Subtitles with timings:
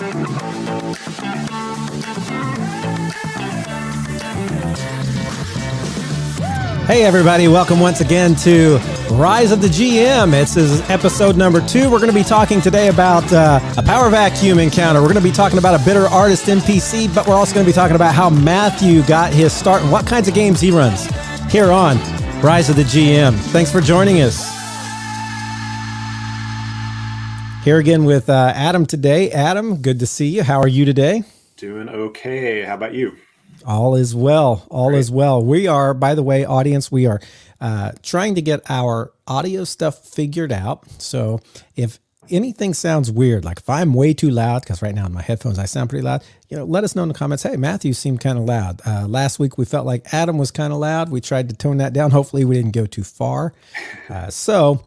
[0.00, 0.06] Hey,
[7.04, 8.78] everybody, welcome once again to
[9.10, 10.32] Rise of the GM.
[10.56, 11.90] Is episode number two.
[11.90, 15.02] We're going to be talking today about uh, a power vacuum encounter.
[15.02, 17.70] We're going to be talking about a bitter artist NPC, but we're also going to
[17.70, 21.10] be talking about how Matthew got his start and what kinds of games he runs
[21.52, 21.98] here on
[22.40, 23.34] Rise of the GM.
[23.34, 24.59] Thanks for joining us.
[27.62, 29.30] Here again with uh, Adam today.
[29.32, 30.42] Adam, good to see you.
[30.42, 31.24] How are you today?
[31.58, 32.62] Doing okay.
[32.62, 33.16] How about you?
[33.66, 34.66] All is well.
[34.70, 35.00] All Great.
[35.00, 35.44] is well.
[35.44, 37.20] We are, by the way, audience, we are
[37.60, 40.88] uh, trying to get our audio stuff figured out.
[41.02, 41.40] So
[41.76, 41.98] if
[42.30, 45.58] anything sounds weird, like if I'm way too loud, because right now in my headphones
[45.58, 47.42] I sound pretty loud, you know, let us know in the comments.
[47.42, 48.80] Hey, Matthew seemed kind of loud.
[48.86, 51.10] Uh, last week we felt like Adam was kind of loud.
[51.10, 52.10] We tried to tone that down.
[52.10, 53.52] Hopefully we didn't go too far.
[54.08, 54.86] Uh, so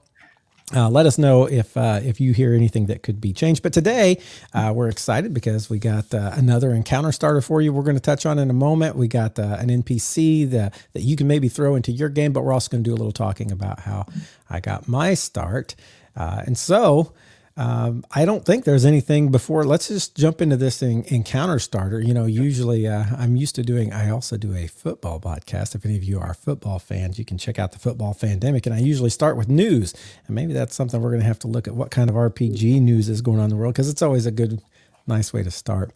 [0.75, 3.63] uh, let us know if uh, if you hear anything that could be changed.
[3.63, 4.19] But today
[4.53, 7.71] uh, we're excited because we got uh, another encounter starter for you.
[7.71, 8.95] We're going to touch on in a moment.
[8.95, 12.43] We got uh, an NPC that that you can maybe throw into your game, but
[12.43, 14.07] we're also going to do a little talking about how
[14.49, 15.75] I got my start.
[16.15, 17.13] Uh, and so
[17.55, 19.63] um, I don't think there's anything before.
[19.63, 21.99] Let's just jump into this thing encounter starter.
[21.99, 23.93] You know, usually uh, I'm used to doing.
[23.93, 25.75] I also do a football podcast.
[25.75, 28.73] If any of you are football fans, you can check out the Football Fandemic, and
[28.73, 29.93] I usually start with news.
[30.25, 32.81] And maybe that's something we're going to have to look at what kind of RPG
[32.81, 34.61] news is going on in the world because it's always a good
[35.07, 35.91] nice way to start.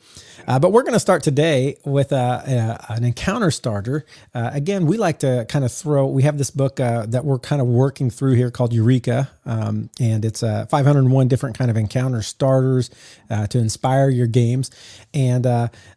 [0.48, 4.06] Uh, but we're going to start today with uh, a, an encounter starter.
[4.34, 7.40] Uh, again, we like to kind of throw, we have this book uh, that we're
[7.40, 9.30] kind of working through here called Eureka.
[9.48, 12.90] Um, and it's uh, 501 different kind of encounter starters
[13.30, 14.70] uh, to inspire your games.
[15.14, 15.45] And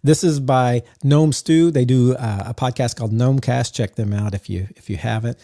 [0.03, 1.71] this is by Gnome Stew.
[1.71, 3.75] They do a podcast called Gnomecast.
[3.75, 5.39] Check them out if you if you haven't.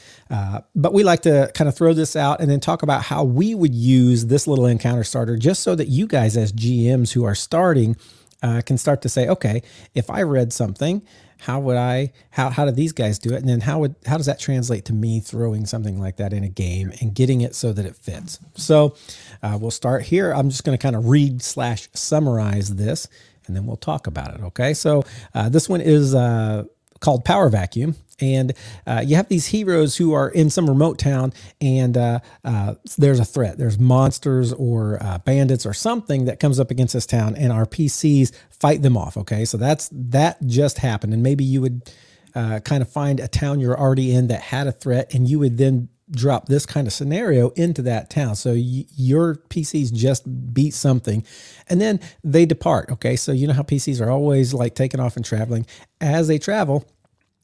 [0.74, 3.54] but we like to kind of throw this out and then talk about how we
[3.54, 7.34] would use this little encounter starter just so that you guys as GMs who are
[7.34, 7.96] starting starting
[8.42, 9.62] uh, can start to say, okay,
[9.94, 11.02] if I read something,
[11.46, 13.36] how would I how how do these guys do it?
[13.36, 16.42] And then how would how does that translate to me throwing something like that in
[16.42, 18.40] a game and getting it so that it fits?
[18.56, 18.96] So
[19.44, 20.32] uh, we'll start here.
[20.32, 23.06] I'm just going to kind of read slash summarize this,
[23.46, 24.42] and then we'll talk about it.
[24.42, 26.64] Okay, so uh, this one is uh,
[26.98, 28.52] called Power Vacuum and
[28.86, 33.20] uh, you have these heroes who are in some remote town and uh, uh, there's
[33.20, 33.58] a threat.
[33.58, 37.66] There's monsters or uh, bandits or something that comes up against this town and our
[37.66, 39.44] pcs fight them off okay?
[39.44, 41.12] So that's that just happened.
[41.12, 41.92] And maybe you would
[42.34, 45.38] uh, kind of find a town you're already in that had a threat and you
[45.38, 48.36] would then drop this kind of scenario into that town.
[48.36, 51.24] So y- your pcs just beat something
[51.68, 53.16] and then they depart okay?
[53.16, 55.66] So you know how pcs are always like taking off and traveling.
[56.00, 56.86] As they travel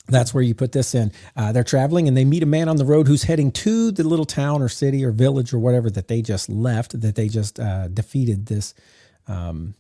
[0.07, 1.13] that's where you put this in.
[1.37, 4.03] Uh, they're traveling and they meet a man on the road who's heading to the
[4.03, 7.61] little town or city or village or whatever that they just left, that they just
[7.61, 8.75] uh, defeated this
[9.29, 9.75] um,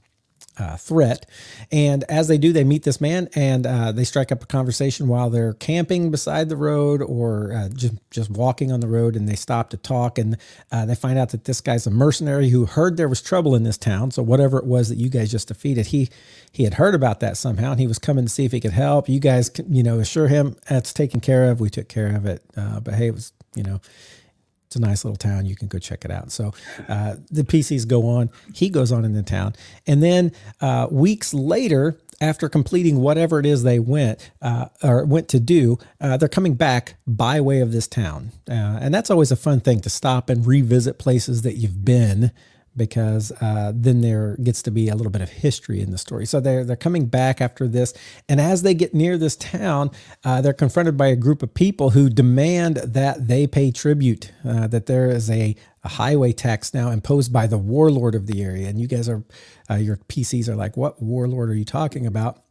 [0.58, 1.28] uh, threat.
[1.70, 5.08] And as they do, they meet this man and uh, they strike up a conversation
[5.08, 9.16] while they're camping beside the road or uh, just, just walking on the road.
[9.16, 10.36] And they stop to talk and
[10.70, 13.62] uh, they find out that this guy's a mercenary who heard there was trouble in
[13.62, 14.10] this town.
[14.10, 16.08] So whatever it was that you guys just defeated, he
[16.52, 18.72] he had heard about that somehow and he was coming to see if he could
[18.72, 19.08] help.
[19.08, 21.60] You guys, you know, assure him that's taken care of.
[21.60, 22.42] We took care of it.
[22.56, 23.80] Uh, but hey, it was, you know,
[24.72, 25.44] it's a nice little town.
[25.44, 26.32] You can go check it out.
[26.32, 26.54] So
[26.88, 28.30] uh, the PCs go on.
[28.54, 29.54] He goes on in the town.
[29.86, 35.28] And then uh, weeks later, after completing whatever it is they went uh, or went
[35.28, 38.32] to do, uh, they're coming back by way of this town.
[38.48, 42.30] Uh, and that's always a fun thing to stop and revisit places that you've been
[42.76, 46.26] because uh, then there gets to be a little bit of history in the story.
[46.26, 47.92] So they're they're coming back after this,
[48.28, 49.90] and as they get near this town,
[50.24, 54.32] uh, they're confronted by a group of people who demand that they pay tribute.
[54.46, 58.42] Uh, that there is a, a, highway tax now imposed by the warlord of the
[58.42, 59.22] area, and you guys are
[59.70, 62.42] uh, your PCs are like, what warlord are you talking about?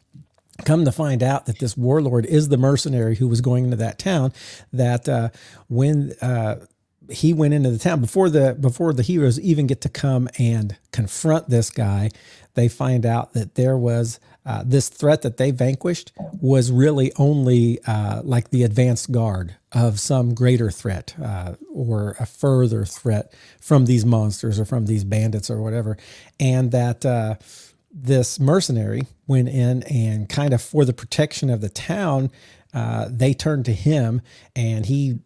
[0.66, 3.98] Come to find out that this warlord is the mercenary who was going into that
[3.98, 4.32] town.
[4.72, 5.30] That uh,
[5.70, 6.58] when uh,
[7.12, 8.02] he went into the town.
[8.02, 12.10] Before the before the heroes even get to come and confront this guy
[12.54, 16.12] they find out that there was uh, this threat that they vanquished
[16.42, 22.26] was really only uh, like the advanced guard of some greater threat uh, or a
[22.26, 25.96] further threat from these monsters or from these bandits or whatever.
[26.40, 27.36] And that uh,
[27.92, 32.32] this mercenary went in and kind of for the protection of the town
[32.74, 34.22] uh, they turned to him
[34.56, 35.20] and he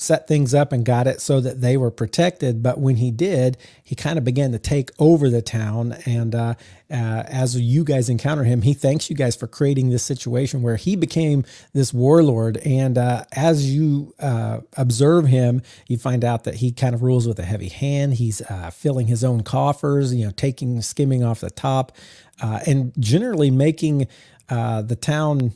[0.00, 2.62] set things up and got it so that they were protected.
[2.62, 5.94] But when he did, he kind of began to take over the town.
[6.06, 6.54] And uh,
[6.90, 10.76] uh, as you guys encounter him, he thanks you guys for creating this situation where
[10.76, 11.44] he became
[11.74, 12.56] this warlord.
[12.64, 17.28] And uh, as you uh, observe him, you find out that he kind of rules
[17.28, 18.14] with a heavy hand.
[18.14, 21.92] He's uh, filling his own coffers, you know, taking, skimming off the top,
[22.40, 24.08] uh, and generally making
[24.48, 25.52] the town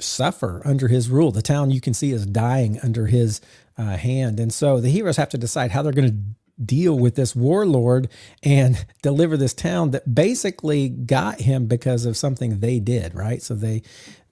[0.00, 1.30] suffer under his rule.
[1.30, 3.40] The town you can see is dying under his
[3.76, 4.40] uh, hand.
[4.40, 8.08] And so the heroes have to decide how they're going to deal with this warlord
[8.42, 13.42] and deliver this town that basically got him because of something they did, right?
[13.42, 13.82] So they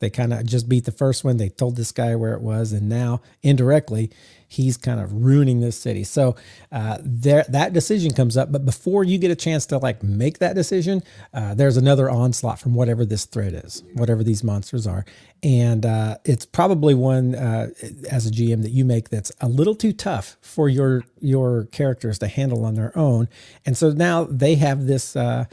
[0.02, 1.36] they kind of just beat the first one.
[1.36, 4.10] They told this guy where it was, and now indirectly
[4.48, 6.02] he's kind of ruining this city.
[6.02, 6.34] So
[6.72, 8.50] uh, there, that decision comes up.
[8.50, 11.02] But before you get a chance to like make that decision,
[11.32, 15.04] uh, there's another onslaught from whatever this threat is, whatever these monsters are,
[15.44, 17.68] and uh, it's probably one uh,
[18.10, 22.18] as a GM that you make that's a little too tough for your your characters
[22.18, 23.28] to handle on their own.
[23.64, 25.44] And so now they have this uh,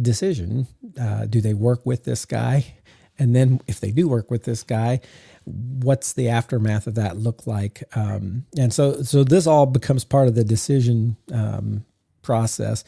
[0.00, 0.66] decision:
[1.00, 2.74] uh, do they work with this guy?
[3.22, 5.00] And then if they do work with this guy,
[5.44, 7.84] what's the aftermath of that look like?
[7.94, 11.84] Um, and so, so this all becomes part of the decision um,
[12.22, 12.84] process.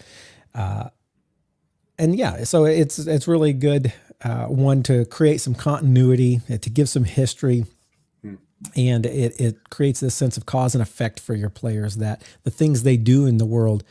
[0.55, 0.89] Uh,
[1.99, 3.93] and yeah, so it's it's really good
[4.25, 7.67] uh, one to create some continuity, uh, to give some history,
[8.75, 12.51] and it it creates this sense of cause and effect for your players that the
[12.51, 13.85] things they do in the world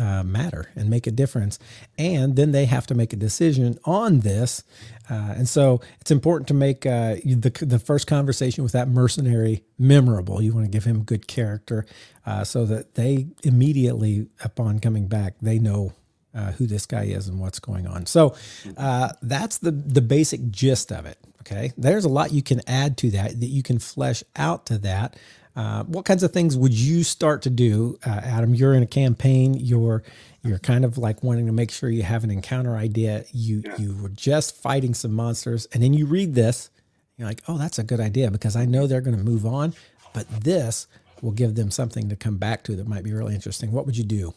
[0.00, 1.58] uh, matter and make a difference.
[1.98, 4.64] And then they have to make a decision on this.
[5.10, 9.62] Uh, and so it's important to make uh, the, the first conversation with that mercenary
[9.78, 10.40] memorable.
[10.40, 11.84] You want to give him good character
[12.24, 15.92] uh, so that they immediately, upon coming back, they know
[16.34, 18.06] uh, who this guy is and what's going on.
[18.06, 18.34] So
[18.76, 21.18] uh, that's the the basic gist of it.
[21.40, 24.78] Okay, there's a lot you can add to that that you can flesh out to
[24.78, 25.16] that.
[25.56, 28.54] Uh, what kinds of things would you start to do, uh, Adam?
[28.54, 29.54] You're in a campaign.
[29.54, 30.02] You're
[30.42, 33.24] you're kind of like wanting to make sure you have an encounter idea.
[33.32, 33.76] You yeah.
[33.76, 36.70] you were just fighting some monsters, and then you read this.
[37.16, 39.74] You're like, oh, that's a good idea because I know they're going to move on,
[40.14, 40.86] but this
[41.20, 43.72] will give them something to come back to that might be really interesting.
[43.72, 44.32] What would you do?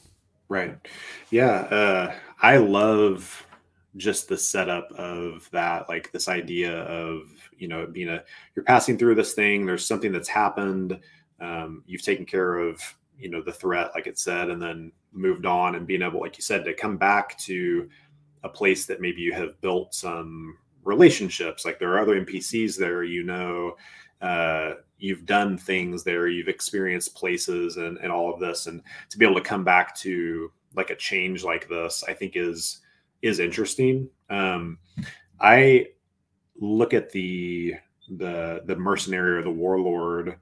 [0.49, 0.75] Right.
[1.29, 1.59] Yeah.
[1.61, 3.47] Uh, I love
[3.95, 8.21] just the setup of that, like this idea of you know being a
[8.55, 10.99] you're passing through this thing there's something that's happened
[11.39, 12.79] um, you've taken care of
[13.17, 16.37] you know the threat like it said and then moved on and being able like
[16.37, 17.89] you said to come back to
[18.43, 21.63] a place that maybe you have built some relationships.
[21.63, 23.75] Like there are other npcs there you know
[24.21, 28.67] uh, you've done things there you've experienced places and, and all of this.
[28.67, 32.33] And to be able to come back to like a change like this i think
[32.35, 32.81] is
[33.21, 34.09] is interesting.
[34.29, 34.79] Um,
[35.39, 35.87] i
[36.63, 37.75] look at the
[38.17, 40.37] the the mercenary or the warlord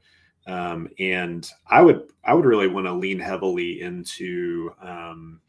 [0.47, 5.39] um, and i would i would really want to lean heavily into um,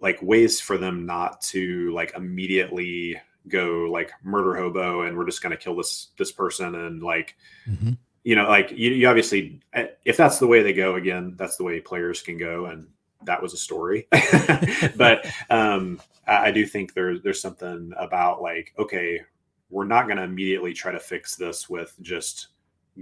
[0.00, 5.42] like ways for them not to like immediately go like murder hobo and we're just
[5.42, 7.36] going to kill this this person and like
[7.68, 7.92] mm-hmm.
[8.24, 11.56] you know like you, you obviously eh, if that's the way they go again that's
[11.56, 12.86] the way players can go and
[13.24, 14.06] that was a story
[14.96, 19.20] but um I, I do think there's there's something about like okay
[19.70, 22.48] we're not going to immediately try to fix this with just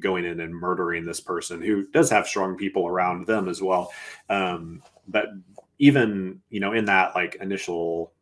[0.00, 3.90] going in and murdering this person who does have strong people around them as well.
[4.28, 5.26] Um, but
[5.78, 8.12] even you know in that like initial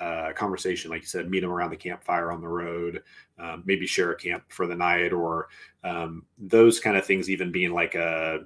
[0.00, 3.02] uh, conversation, like you said, meet them around the campfire on the road,
[3.38, 5.48] um, maybe share a camp for the night, or
[5.82, 7.30] um, those kind of things.
[7.30, 8.40] Even being like a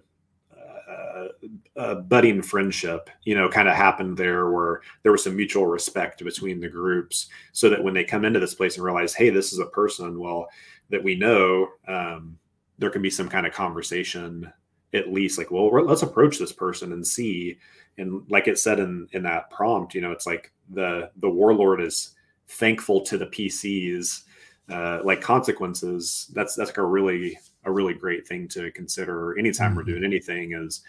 [1.77, 6.23] a budding friendship, you know, kind of happened there where there was some mutual respect
[6.25, 9.53] between the groups so that when they come into this place and realize, hey, this
[9.53, 10.49] is a person, well,
[10.91, 12.39] that we know, um,
[12.79, 14.53] there can be some kind of conversation
[14.95, 17.59] at least like, well, let's approach this person and see.
[17.99, 21.81] And like it said in, in that prompt, you know, it's like the, the warlord
[21.81, 22.15] is
[22.49, 24.23] thankful to the PCs,
[24.69, 26.31] uh, like consequences.
[26.35, 29.77] That's, that's like a really a really great thing to consider anytime mm-hmm.
[29.79, 30.83] we're doing anything is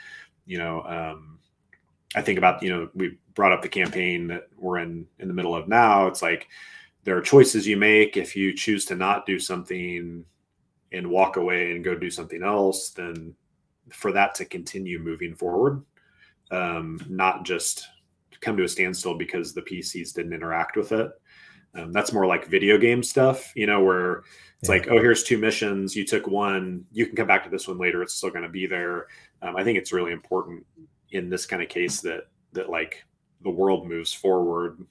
[0.46, 1.40] you know um,
[2.16, 5.34] i think about you know we brought up the campaign that we're in in the
[5.34, 6.48] middle of now it's like
[7.04, 10.24] there are choices you make if you choose to not do something
[10.92, 13.34] and walk away and go do something else then
[13.90, 15.84] for that to continue moving forward
[16.52, 17.88] um, not just
[18.42, 21.12] come to a standstill because the pcs didn't interact with it
[21.76, 24.24] um, that's more like video game stuff, you know, where
[24.60, 24.76] it's yeah.
[24.76, 25.96] like, oh, here's two missions.
[25.96, 26.86] You took one.
[26.92, 28.02] You can come back to this one later.
[28.02, 29.08] It's still going to be there.
[29.42, 30.66] Um, I think it's really important
[31.12, 33.04] in this kind of case that that like
[33.42, 34.86] the world moves forward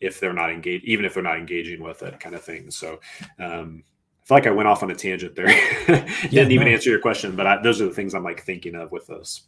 [0.00, 2.70] if they're not engaged, even if they're not engaging with it, kind of thing.
[2.70, 3.00] So,
[3.38, 3.84] um,
[4.24, 5.46] feel like I went off on a tangent there.
[5.86, 6.72] Didn't yeah, even no.
[6.72, 9.42] answer your question, but I, those are the things I'm like thinking of with those.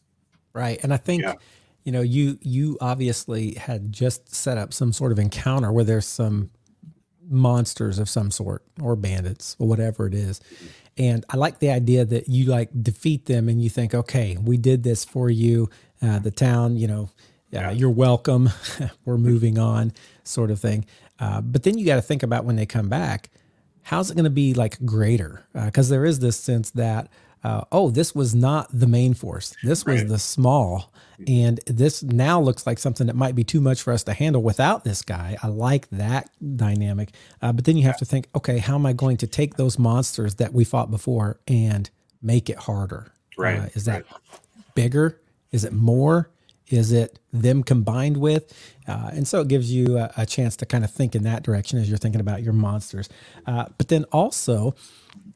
[0.53, 1.35] Right, and I think yeah.
[1.85, 6.07] You know you you obviously had just set up some sort of encounter where there's
[6.07, 6.51] some
[7.29, 10.41] monsters of some sort or bandits or whatever it is.
[10.97, 14.57] And I like the idea that you like defeat them and you think, okay, we
[14.57, 15.69] did this for you.
[16.01, 17.11] Uh, the town, you know,
[17.55, 18.51] uh, you're welcome.
[19.05, 20.85] We're moving on, sort of thing.
[21.19, 23.31] Uh, but then you got to think about when they come back,
[23.83, 25.45] how's it going to be like greater?
[25.53, 27.09] Because uh, there is this sense that
[27.45, 29.55] uh, oh, this was not the main force.
[29.63, 30.09] This was right.
[30.09, 30.91] the small.
[31.29, 34.43] And this now looks like something that might be too much for us to handle
[34.43, 35.37] without this guy.
[35.43, 37.11] I like that dynamic.
[37.43, 39.79] Uh, but then you have to think, okay, how am I going to take those
[39.79, 41.89] monsters that we fought before and
[42.23, 43.13] make it harder?
[43.37, 43.61] Right.
[43.61, 44.41] Uh, is that right.
[44.75, 45.21] bigger?
[45.53, 46.31] Is it more?
[46.69, 48.53] Is it them combined with?
[48.89, 51.43] Uh, and so it gives you a, a, chance to kind of think in that
[51.43, 53.09] direction as you're thinking about your monsters.
[53.47, 54.75] Uh, but then also,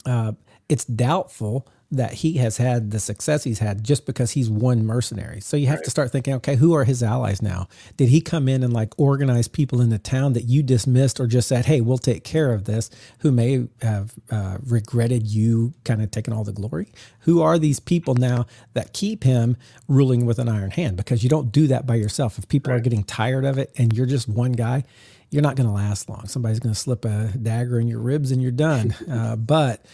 [0.07, 0.33] uh,
[0.71, 5.41] it's doubtful that he has had the success he's had just because he's one mercenary.
[5.41, 5.85] So you have right.
[5.85, 7.67] to start thinking, okay, who are his allies now?
[7.97, 11.27] Did he come in and like organize people in the town that you dismissed or
[11.27, 12.91] just said, hey, we'll take care of this,
[13.21, 16.93] who may have uh, regretted you kind of taking all the glory?
[17.21, 19.57] Who are these people now that keep him
[19.89, 20.99] ruling with an iron hand?
[20.99, 22.39] Because you don't do that by yourself.
[22.39, 22.79] If people right.
[22.79, 24.85] are getting tired of it and you're just one guy,
[25.31, 26.27] you're not going to last long.
[26.29, 28.95] Somebody's going to slip a dagger in your ribs and you're done.
[29.09, 29.85] Uh, but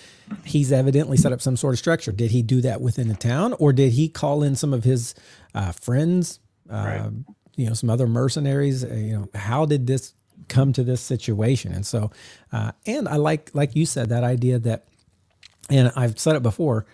[0.44, 2.12] he's evidently set up some sort of structure.
[2.12, 5.14] Did he do that within the town, or did he call in some of his
[5.54, 6.40] uh, friends,
[6.70, 7.10] uh, right.
[7.56, 8.84] you know, some other mercenaries?
[8.84, 10.14] Uh, you know, how did this
[10.48, 11.72] come to this situation?
[11.72, 12.10] And so,
[12.52, 14.86] uh, and I like, like you said, that idea that,
[15.70, 16.86] and I've said it before.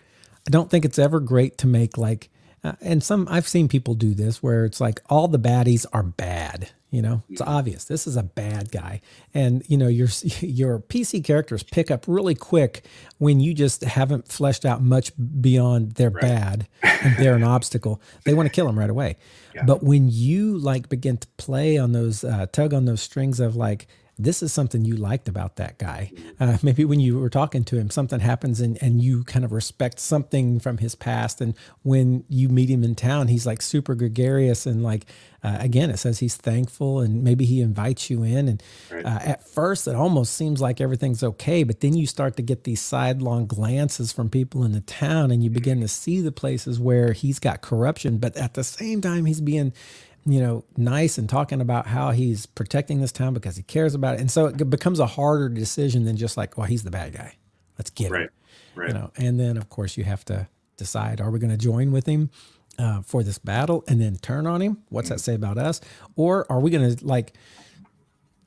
[0.47, 2.31] I don't think it's ever great to make like,
[2.63, 6.03] uh, and some I've seen people do this where it's like all the baddies are
[6.03, 9.01] bad you know, it's obvious this is a bad guy,
[9.33, 10.09] and you know your
[10.41, 12.85] your PC characters pick up really quick
[13.19, 16.21] when you just haven't fleshed out much beyond they're right.
[16.21, 18.03] bad and they're an obstacle.
[18.25, 19.17] They want to kill them right away.
[19.53, 19.65] Yeah.
[19.65, 23.57] But when you like begin to play on those uh, tug on those strings of
[23.57, 23.89] like
[24.25, 26.13] this is something you liked about that guy.
[26.39, 29.53] Uh, maybe when you were talking to him, something happens and, and you kind of
[29.53, 31.41] respect something from his past.
[31.41, 35.07] And when you meet him in town, he's like super gregarious and like,
[35.43, 38.49] uh, again, it says he's thankful and maybe he invites you in.
[38.49, 39.05] And right.
[39.05, 41.63] uh, at first, it almost seems like everything's okay.
[41.63, 45.43] But then you start to get these sidelong glances from people in the town and
[45.43, 48.19] you begin to see the places where he's got corruption.
[48.19, 49.73] But at the same time, he's being
[50.27, 54.15] you know, nice and talking about how he's protecting this town because he cares about
[54.15, 54.21] it.
[54.21, 57.37] And so it becomes a harder decision than just like, well, he's the bad guy.
[57.79, 58.23] Let's get right.
[58.23, 58.31] him.
[58.75, 58.89] Right.
[58.89, 61.91] You know, and then of course you have to decide, are we going to join
[61.93, 62.31] with him
[62.79, 64.83] uh, for this battle and then turn on him?
[64.91, 65.15] What's mm-hmm.
[65.15, 65.81] that say about us?
[66.17, 67.33] Or are we going to like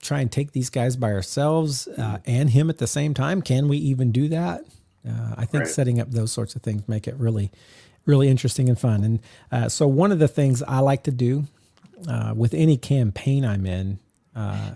[0.01, 2.15] try and take these guys by ourselves uh, mm-hmm.
[2.25, 3.41] and him at the same time?
[3.41, 4.63] Can we even do that?
[5.07, 5.73] Uh, I think right.
[5.73, 7.51] setting up those sorts of things make it really,
[8.05, 9.03] really interesting and fun.
[9.03, 9.19] And
[9.51, 11.45] uh, so one of the things I like to do
[12.07, 13.99] uh, with any campaign I'm in,
[14.35, 14.71] uh,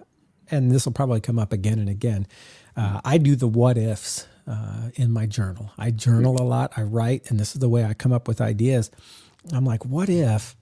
[0.49, 2.27] and this will probably come up again and again,
[2.75, 5.71] uh, I do the what ifs uh, in my journal.
[5.77, 8.39] I journal a lot, I write, and this is the way I come up with
[8.39, 8.91] ideas.
[9.51, 10.55] I'm like, what if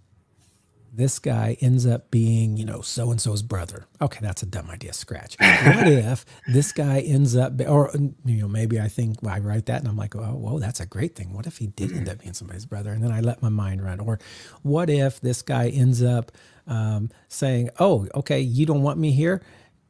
[0.95, 3.85] this guy ends up being, you know, so and so's brother.
[4.01, 4.93] Okay, that's a dumb idea.
[4.93, 5.35] Scratch.
[5.39, 7.91] what if this guy ends up, or
[8.25, 10.79] you know, maybe I think well, I write that and I'm like, oh, whoa, that's
[10.79, 11.33] a great thing.
[11.33, 12.91] What if he did end up being somebody's brother?
[12.91, 13.99] And then I let my mind run.
[13.99, 14.19] Or
[14.61, 16.31] what if this guy ends up
[16.67, 19.41] um, saying, oh, okay, you don't want me here.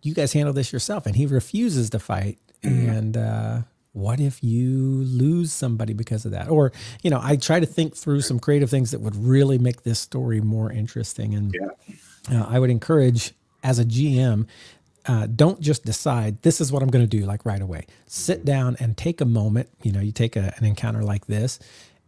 [0.02, 2.40] You guys handle this yourself, and he refuses to fight.
[2.64, 2.90] Mm-hmm.
[2.90, 3.62] And uh,
[3.96, 6.50] what if you lose somebody because of that?
[6.50, 6.72] Or,
[7.02, 10.00] you know, I try to think through some creative things that would really make this
[10.00, 11.34] story more interesting.
[11.34, 12.42] And yeah.
[12.42, 13.34] uh, I would encourage,
[13.64, 14.48] as a GM,
[15.06, 17.86] uh, don't just decide this is what I'm going to do like right away.
[18.06, 19.70] Sit down and take a moment.
[19.82, 21.60] You know, you take a, an encounter like this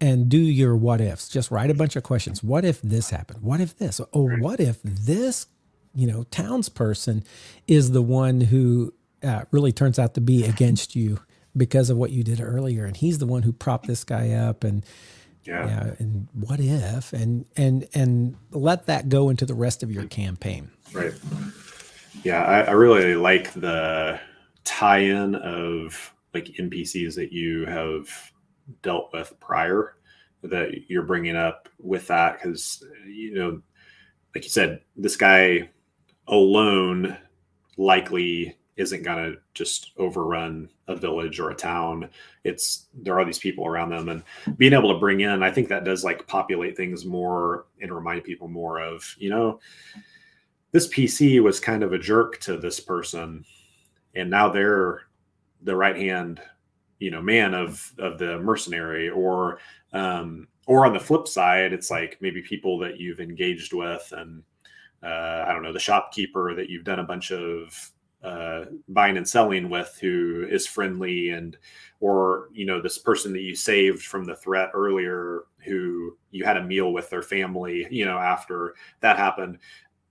[0.02, 1.30] and do your what ifs.
[1.30, 2.44] Just write a bunch of questions.
[2.44, 3.42] What if this happened?
[3.42, 4.02] What if this?
[4.14, 5.48] Oh, what if this,
[5.96, 7.24] you know, townsperson
[7.68, 11.20] is the one who uh, really turns out to be against you
[11.58, 14.64] because of what you did earlier, and he's the one who propped this guy up,
[14.64, 14.86] and
[15.44, 19.92] yeah, yeah and what if, and and and let that go into the rest of
[19.92, 20.70] your campaign.
[20.94, 21.14] Right.
[22.24, 24.20] Yeah, I, I really like the
[24.64, 28.10] tie-in of like NPCs that you have
[28.82, 29.96] dealt with prior
[30.44, 33.62] that you're bringing up with that because you know
[34.36, 35.70] like you said this guy
[36.28, 37.18] alone
[37.78, 42.10] likely isn't going to just overrun a village or a town.
[42.44, 44.24] It's there are these people around them and
[44.58, 48.24] being able to bring in i think that does like populate things more and remind
[48.24, 49.60] people more of you know
[50.72, 53.44] this pc was kind of a jerk to this person
[54.16, 55.02] and now they're
[55.64, 56.42] the right hand
[57.00, 59.10] you know man of of the mercenary.
[59.10, 59.60] Or
[59.94, 64.44] um or on the flip side it's like maybe people that you've engaged with and
[65.04, 67.92] uh, i don't know the shopkeeper that you've done a bunch of
[68.24, 71.58] uh, buying and selling with who is friendly and
[72.00, 76.58] or you know this person that you saved from the threat earlier who you had
[76.58, 79.60] a meal with their family you know after that happened.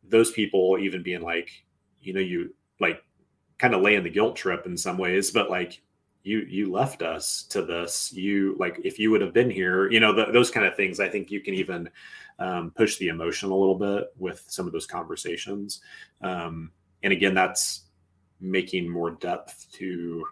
[0.09, 1.51] Those people even being like
[2.01, 3.03] you know you like
[3.59, 5.83] kind of laying the guilt trip in some ways but like
[6.23, 8.13] you you left us to this.
[8.13, 11.01] You like if you would have been here you know the, those kind of things
[11.01, 11.89] i think you can even
[12.39, 15.81] um, push the emotion a little bit with some of those conversations.
[16.21, 16.71] Um,
[17.03, 17.86] and again that's
[18.41, 20.27] making more depth to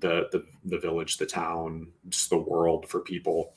[0.00, 3.54] the the, the village, the town, just the world for people.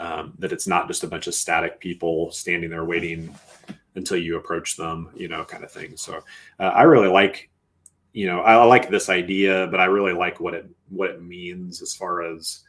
[0.00, 3.34] Um, that it's not just a bunch of static people standing there waiting
[3.96, 5.96] until you approach them, you know, kind of thing.
[5.96, 6.20] So
[6.60, 7.50] uh, I really like,
[8.12, 11.82] you know, I, like this idea, but I really like what it what it means
[11.82, 12.60] as far as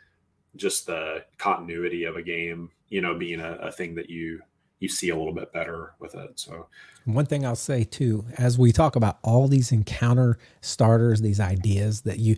[0.56, 4.42] just the continuity of a game, you know, being a, a thing that you
[4.80, 6.40] you see a little bit better with it.
[6.40, 6.68] So,
[7.06, 12.02] one thing I'll say too, as we talk about all these encounter starters, these ideas
[12.02, 12.38] that you,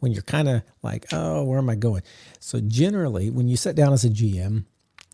[0.00, 2.02] when you're kind of like, oh, where am I going?
[2.40, 4.64] So, generally, when you sit down as a GM,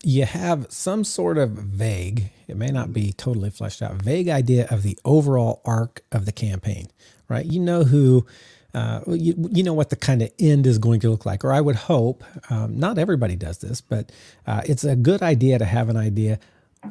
[0.04, 4.66] you have some sort of vague, it may not be totally fleshed out, vague idea
[4.70, 6.88] of the overall arc of the campaign,
[7.28, 7.47] right?
[7.47, 8.26] You know who.
[8.75, 11.54] Uh, you, you know what the kind of end is going to look like, or
[11.54, 12.23] I would hope.
[12.50, 14.12] Um, not everybody does this, but
[14.47, 16.38] uh, it's a good idea to have an idea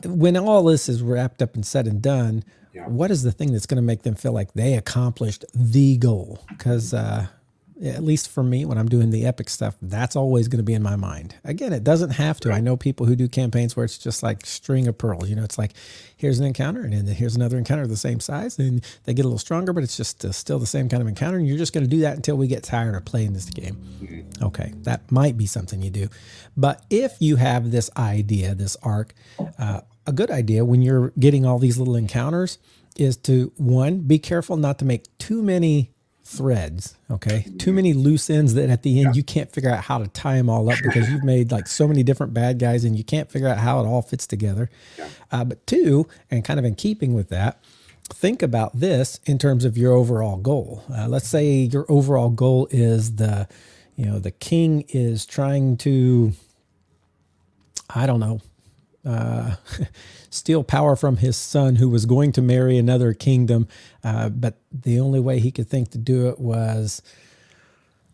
[0.06, 2.88] when all this is wrapped up and said and done, yeah.
[2.88, 6.44] what is the thing that's going to make them feel like they accomplished the goal?
[6.50, 7.28] Because uh,
[7.84, 10.74] at least for me, when I'm doing the epic stuff, that's always going to be
[10.74, 11.36] in my mind.
[11.44, 12.52] Again, it doesn't have to.
[12.52, 15.30] I know people who do campaigns where it's just like string of pearls.
[15.30, 15.74] You know, it's like
[16.16, 19.26] here's an encounter, and then here's another encounter of the same size, and they get
[19.26, 21.38] a little stronger, but it's just uh, still the same kind of encounter.
[21.38, 23.78] And you're just going to do that until we get tired of playing this game.
[24.42, 26.08] Okay, that might be something you do.
[26.56, 29.14] But if you have this idea, this arc,
[29.60, 32.58] uh, a good idea when you're getting all these little encounters
[32.96, 35.92] is to one, be careful not to make too many
[36.28, 36.96] threads.
[37.10, 37.46] Okay.
[37.58, 40.36] Too many loose ends that at the end you can't figure out how to tie
[40.36, 43.32] them all up because you've made like so many different bad guys and you can't
[43.32, 44.70] figure out how it all fits together.
[45.32, 47.64] Uh, but two, and kind of in keeping with that,
[48.14, 50.84] think about this in terms of your overall goal.
[50.94, 53.48] Uh, let's say your overall goal is the,
[53.96, 56.34] you know, the king is trying to,
[57.90, 58.42] I don't know,
[59.06, 59.56] uh,
[60.38, 63.68] steal power from his son, who was going to marry another kingdom.
[64.04, 67.02] Uh, but the only way he could think to do it was,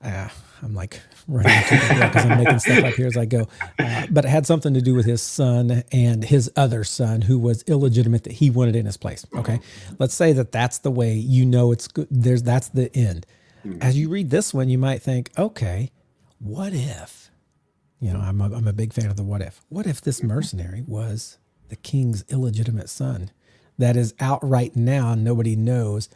[0.03, 0.29] uh,
[0.61, 3.47] I'm like running because I'm making stuff up here as I go.
[3.79, 7.37] Uh, but it had something to do with his son and his other son, who
[7.37, 9.25] was illegitimate that he wanted in his place.
[9.35, 9.59] Okay,
[9.99, 12.07] let's say that that's the way you know it's good.
[12.09, 13.25] There's that's the end.
[13.63, 13.77] Hmm.
[13.81, 15.91] As you read this one, you might think, okay,
[16.39, 17.29] what if?
[17.99, 19.61] You know, I'm a, I'm a big fan of the what if.
[19.69, 21.37] What if this mercenary was
[21.73, 23.31] the king's illegitimate son
[23.79, 26.07] that is out right now and nobody knows,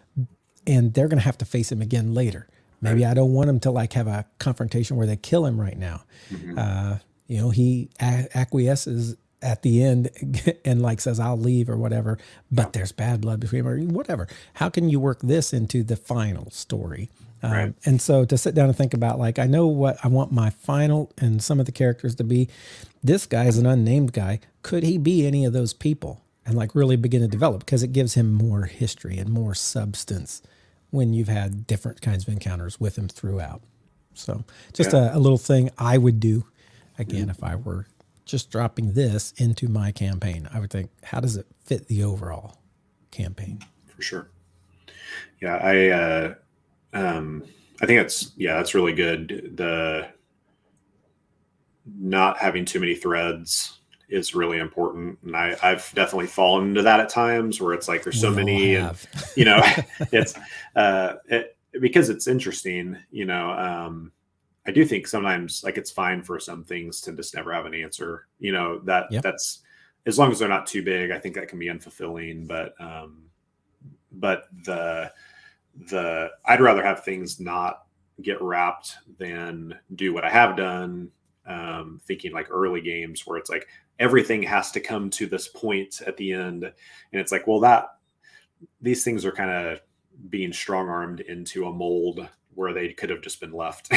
[0.68, 2.48] and they're going to have to face him again later.
[2.80, 3.10] Maybe right.
[3.10, 6.04] I don't want him to like have a confrontation where they kill him right now.
[6.32, 6.60] Mm-hmm.
[6.60, 10.12] Uh, you know, he a- acquiesces at the end
[10.66, 12.20] and like says I'll leave or whatever,
[12.52, 14.28] but there's bad blood between them or whatever.
[14.54, 17.10] How can you work this into the final story?
[17.44, 17.74] Um, right.
[17.86, 20.50] And so to sit down and think about, like, I know what I want my
[20.50, 22.50] final and some of the characters to be.
[23.04, 24.40] This guy is an unnamed guy.
[24.64, 26.22] Could he be any of those people?
[26.46, 30.42] And like really begin to develop because it gives him more history and more substance
[30.92, 33.62] when you've had different kinds of encounters with him throughout.
[34.14, 35.14] So just yeah.
[35.14, 36.46] a, a, little thing I would do
[36.98, 37.32] again mm-hmm.
[37.32, 37.88] if I were
[38.26, 40.48] just dropping this into my campaign.
[40.54, 42.58] I would think, how does it fit the overall
[43.12, 43.60] campaign?
[43.88, 44.30] For sure.
[45.42, 46.36] Yeah, I uh,
[46.98, 47.44] um,
[47.82, 49.54] I think that's yeah, that's really good.
[49.56, 50.08] The
[52.00, 53.80] not having too many threads
[54.10, 58.04] is really important, and I, I've definitely fallen into that at times where it's like
[58.04, 58.98] there's so we many, and
[59.36, 59.62] you know,
[60.12, 60.34] it's
[60.76, 62.98] uh, it, because it's interesting.
[63.12, 64.12] You know, um,
[64.66, 67.76] I do think sometimes like it's fine for some things to just never have an
[67.76, 68.28] answer.
[68.40, 69.22] You know that yep.
[69.22, 69.60] that's
[70.08, 71.12] as long as they're not too big.
[71.12, 73.26] I think that can be unfulfilling, but um,
[74.12, 75.12] but the
[75.90, 77.84] the I'd rather have things not
[78.22, 81.12] get wrapped than do what I have done.
[81.46, 83.68] Um, thinking like early games where it's like
[84.00, 87.88] everything has to come to this point at the end, and it's like, well, that
[88.82, 89.82] these things are kind of
[90.30, 93.90] being strong armed into a mold where they could have just been left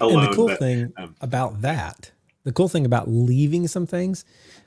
[0.00, 0.24] alone.
[0.24, 2.12] And the cool but, thing um, about that
[2.44, 4.24] the cool thing about leaving some things.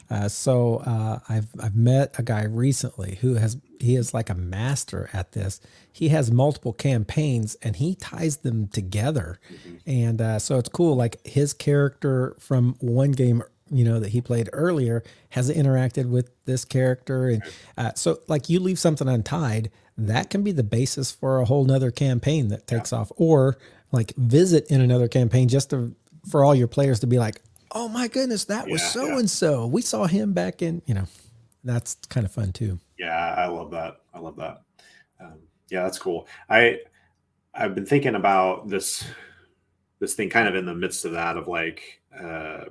[0.10, 4.36] Uh, so uh, I've I've met a guy recently who has he is like a
[4.36, 5.60] master at this.
[5.92, 9.76] He has multiple campaigns and he ties them together, mm-hmm.
[9.88, 10.96] and uh, so it's cool.
[10.96, 16.30] Like his character from one game, you know, that he played earlier has interacted with
[16.46, 17.44] this character, and
[17.78, 21.64] uh, so like you leave something untied, that can be the basis for a whole
[21.64, 23.00] nother campaign that takes yeah.
[23.00, 23.58] off, or
[23.92, 25.96] like visit in another campaign just to
[26.30, 27.42] for all your players to be like,
[27.74, 29.68] oh my goodness, that was so and so.
[29.68, 31.06] We saw him back in, you know,
[31.64, 32.80] that's kind of fun too.
[32.98, 34.02] Yeah, I love that.
[34.14, 34.62] I love that.
[35.20, 36.28] Um, yeah, that's cool.
[36.50, 36.80] I
[37.54, 39.04] I've been thinking about this
[40.00, 42.66] this thing kind of in the midst of that of like uh,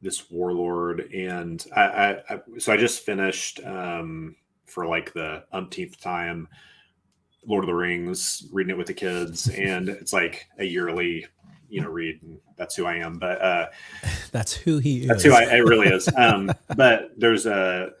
[0.00, 4.36] this warlord and I, I, I, so I just finished um,
[4.66, 6.48] for like the umpteenth time
[7.46, 11.26] Lord of the Rings, reading it with the kids, and it's like a yearly
[11.70, 13.66] you know read and that's who i am but uh
[14.32, 15.08] that's who he is.
[15.08, 16.08] that's who i it really is.
[16.16, 17.92] Um but there's a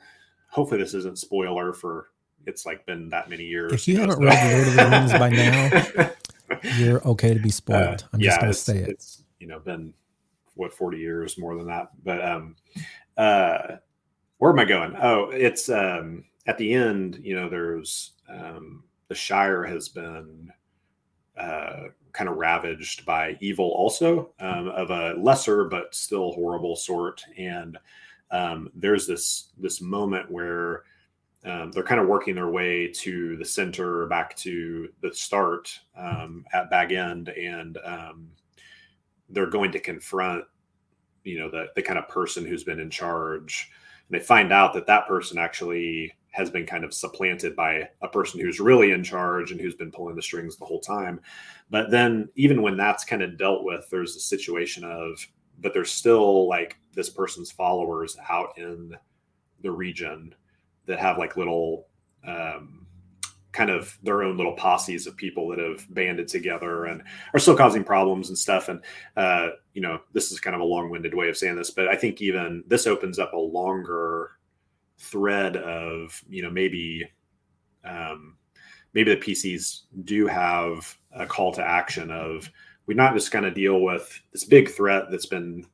[0.48, 2.08] hopefully this isn't spoiler for
[2.46, 3.72] it's like been that many years.
[3.72, 7.50] If you haven't read the lord of the rings by now you're okay to be
[7.50, 8.02] spoiled.
[8.02, 8.88] Uh, i'm just gonna say it.
[8.88, 9.94] it's you know been
[10.54, 12.56] what 40 years more than that but um
[13.16, 13.76] uh
[14.38, 14.96] where am i going?
[15.00, 20.50] Oh it's um at the end you know there's um the shire has been
[21.40, 27.24] uh kind of ravaged by evil, also um, of a lesser but still horrible sort.
[27.38, 27.78] And
[28.30, 30.84] um, there's this this moment where
[31.44, 36.44] um, they're kind of working their way to the center, back to the start um,
[36.52, 38.28] at Bag End, and um,
[39.28, 40.44] they're going to confront,
[41.24, 43.70] you know, the the kind of person who's been in charge.
[44.08, 48.08] And they find out that that person actually has been kind of supplanted by a
[48.08, 51.20] person who's really in charge and who's been pulling the strings the whole time.
[51.70, 55.26] But then, even when that's kind of dealt with, there's a situation of,
[55.58, 58.96] but there's still like this person's followers out in
[59.62, 60.34] the region
[60.86, 61.86] that have like little,
[62.26, 62.86] um,
[63.52, 67.02] kind of their own little posses of people that have banded together and
[67.34, 68.68] are still causing problems and stuff.
[68.68, 68.80] And,
[69.16, 71.88] uh, you know, this is kind of a long winded way of saying this, but
[71.88, 74.30] I think even this opens up a longer
[75.00, 77.08] thread of you know maybe
[77.84, 78.36] um,
[78.94, 82.48] maybe the PCs do have a call to action of
[82.86, 85.64] we're not just going to deal with this big threat that's been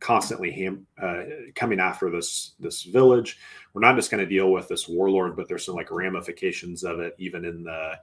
[0.00, 1.22] constantly ham- uh,
[1.54, 3.38] coming after this this village.
[3.72, 7.00] We're not just going to deal with this warlord, but there's some like ramifications of
[7.00, 7.94] it even in the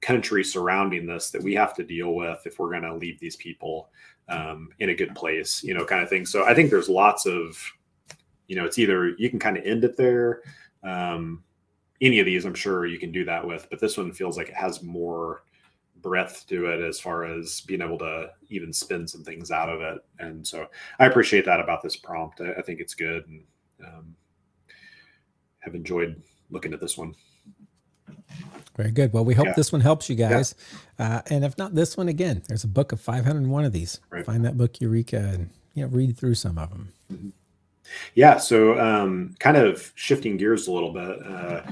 [0.00, 3.36] country surrounding this that we have to deal with if we're going to leave these
[3.36, 3.90] people
[4.28, 6.24] um, in a good place, you know, kind of thing.
[6.24, 7.60] So I think there's lots of
[8.50, 10.42] you know, it's either you can kind of end it there.
[10.82, 11.44] Um,
[12.00, 14.48] any of these, I'm sure you can do that with, but this one feels like
[14.48, 15.44] it has more
[16.02, 19.80] breadth to it as far as being able to even spin some things out of
[19.80, 19.98] it.
[20.18, 20.66] And so
[20.98, 22.40] I appreciate that about this prompt.
[22.40, 23.44] I, I think it's good and
[23.86, 24.16] um,
[25.60, 27.14] have enjoyed looking at this one.
[28.76, 29.12] Very good.
[29.12, 29.54] Well, we hope yeah.
[29.56, 30.56] this one helps you guys.
[30.98, 31.18] Yeah.
[31.18, 34.00] Uh, and if not this one, again, there's a book of 501 of these.
[34.10, 34.26] Right.
[34.26, 36.92] Find that book, Eureka, and you know, read through some of them.
[37.12, 37.28] Mm-hmm.
[38.14, 38.38] Yeah.
[38.38, 41.62] So, um, kind of shifting gears a little bit uh,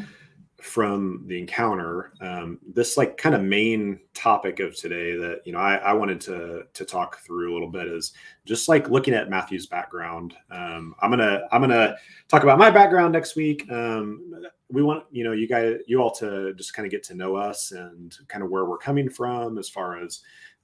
[0.60, 5.58] from the encounter, um, this like kind of main topic of today that you know
[5.58, 8.12] I, I, wanted to to talk through a little bit is
[8.44, 10.34] just like looking at Matthew's background.
[10.50, 13.70] Um, I'm gonna I'm gonna talk about my background next week.
[13.70, 14.34] Um,
[14.68, 17.36] we want you know you guys you all to just kind of get to know
[17.36, 20.22] us and kind of where we're coming from as far as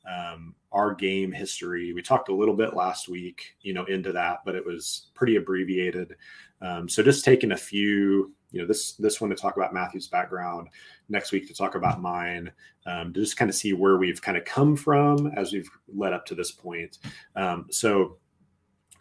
[0.08, 1.92] um, our game history.
[1.92, 5.36] We talked a little bit last week, you know, into that, but it was pretty
[5.36, 6.14] abbreviated.
[6.60, 10.08] Um, so just taking a few, you know, this this one to talk about Matthew's
[10.08, 10.68] background,
[11.08, 12.50] next week to talk about mine,
[12.86, 16.12] um, to just kind of see where we've kind of come from as we've led
[16.12, 16.98] up to this point.
[17.36, 18.18] Um, so,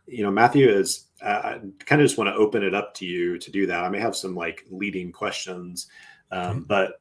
[0.07, 1.07] you know, Matthew is.
[1.21, 3.85] Uh, I kind of just want to open it up to you to do that.
[3.85, 5.87] I may have some like leading questions,
[6.31, 6.99] um, but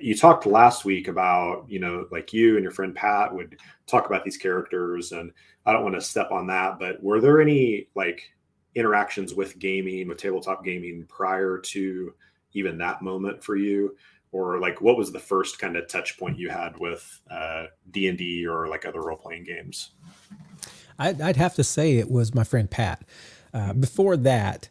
[0.00, 4.06] you talked last week about you know like you and your friend pat would talk
[4.06, 5.32] about these characters and
[5.66, 8.34] i don't want to step on that but were there any like
[8.74, 12.12] interactions with gaming with tabletop gaming prior to
[12.54, 13.96] even that moment for you?
[14.32, 18.46] Or like what was the first kind of touch point you had with uh, d&d
[18.46, 19.90] or like other role-playing games?
[20.98, 23.04] I'd, I'd have to say it was my friend pat.
[23.52, 24.68] Uh, before that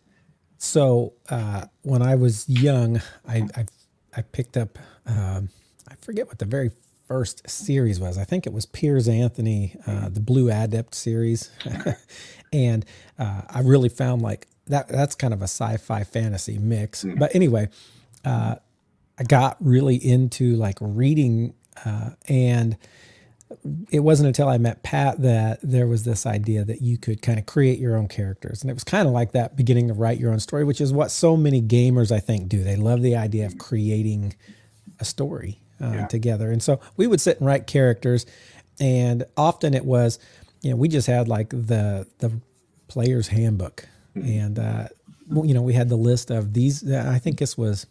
[0.58, 3.66] so uh, when i was young I, I,
[4.18, 5.50] I picked up um,
[5.90, 6.72] I forget what the very
[7.08, 8.18] first series was.
[8.18, 11.52] I think it was Piers Anthony, uh, the Blue Adept series,
[12.54, 12.86] and
[13.20, 14.88] uh, I really found like that.
[14.88, 17.04] That's kind of a sci-fi fantasy mix.
[17.04, 17.20] Mm.
[17.20, 17.70] But anyway,
[18.24, 18.56] uh,
[19.20, 21.54] I got really into like reading,
[21.86, 22.78] uh, and
[23.92, 27.38] it wasn't until I met Pat that there was this idea that you could kind
[27.38, 28.62] of create your own characters.
[28.62, 30.92] And it was kind of like that beginning to write your own story, which is
[30.92, 32.64] what so many gamers, I think, do.
[32.64, 34.36] They love the idea of creating
[35.00, 36.08] a story uh, yeah.
[36.08, 36.52] together.
[36.52, 38.26] And so we would sit and write characters.
[38.80, 40.20] And often it was,
[40.62, 42.32] you know, we just had like the, the
[42.88, 43.88] player's handbook.
[44.16, 44.40] Mm-hmm.
[44.40, 44.88] And, uh,
[45.30, 47.88] you know, we had the list of these, I think this was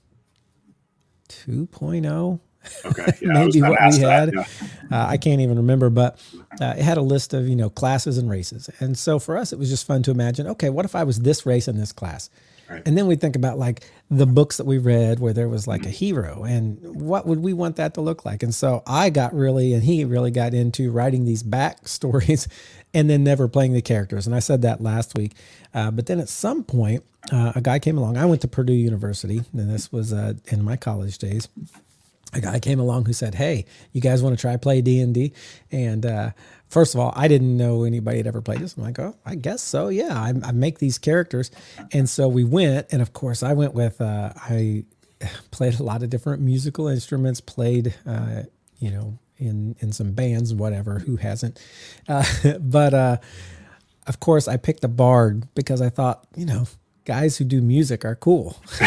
[1.28, 2.40] 2.0
[2.84, 3.12] Okay.
[3.20, 4.32] Yeah, maybe what we had.
[4.32, 4.44] yeah.
[4.90, 6.20] uh, I can't even remember, but
[6.60, 9.52] uh, it had a list of you know classes and races, and so for us
[9.52, 10.46] it was just fun to imagine.
[10.48, 12.30] Okay, what if I was this race in this class?
[12.68, 12.82] Right.
[12.86, 15.82] And then we think about like the books that we read where there was like
[15.82, 15.90] mm-hmm.
[15.90, 18.42] a hero and what would we want that to look like?
[18.42, 22.48] And so I got really, and he really got into writing these backstories
[22.94, 24.26] and then never playing the characters.
[24.26, 25.32] And I said that last week.
[25.74, 28.16] Uh, but then at some point, uh, a guy came along.
[28.16, 31.48] I went to Purdue University, and this was uh, in my college days
[32.32, 35.14] a guy came along who said, "Hey, you guys want to try play D and
[35.14, 35.32] D?"
[35.70, 36.30] And uh,
[36.72, 38.76] first of all, I didn't know anybody had ever played this.
[38.76, 39.88] I'm like, "Oh, I guess so.
[39.88, 41.50] Yeah, I, I make these characters."
[41.92, 44.84] And so we went, and of course, I went with uh, I
[45.50, 48.44] played a lot of different musical instruments, played, uh,
[48.78, 50.98] you know, in in some bands, whatever.
[50.98, 51.60] Who hasn't?
[52.08, 52.24] Uh,
[52.60, 53.16] but uh,
[54.06, 56.66] of course, I picked a bard because I thought, you know,
[57.04, 58.56] guys who do music are cool,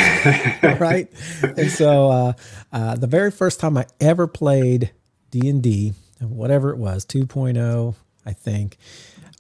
[0.64, 1.08] right?
[1.44, 2.34] And so uh,
[2.74, 4.92] uh, the very first time I ever played
[5.32, 8.78] D and D, whatever it was, 2.0, I think,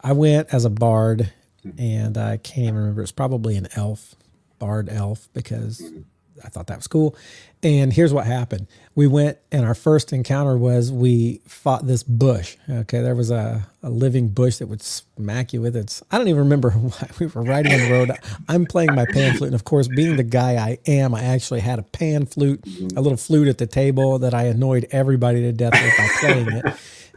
[0.02, 1.32] I went as a bard,
[1.64, 1.72] hmm.
[1.78, 3.02] and I can't even remember.
[3.02, 4.16] It's probably an elf,
[4.60, 6.02] bard elf, because hmm.
[6.44, 7.16] I thought that was cool.
[7.64, 8.68] And here's what happened.
[8.94, 12.58] We went and our first encounter was we fought this bush.
[12.70, 16.28] Okay, there was a, a living bush that would smack you with its I don't
[16.28, 18.12] even remember why we were riding on the road.
[18.48, 21.62] I'm playing my pan flute, and of course, being the guy I am, I actually
[21.62, 22.64] had a pan flute,
[22.96, 26.52] a little flute at the table that I annoyed everybody to death with by playing
[26.58, 26.66] it.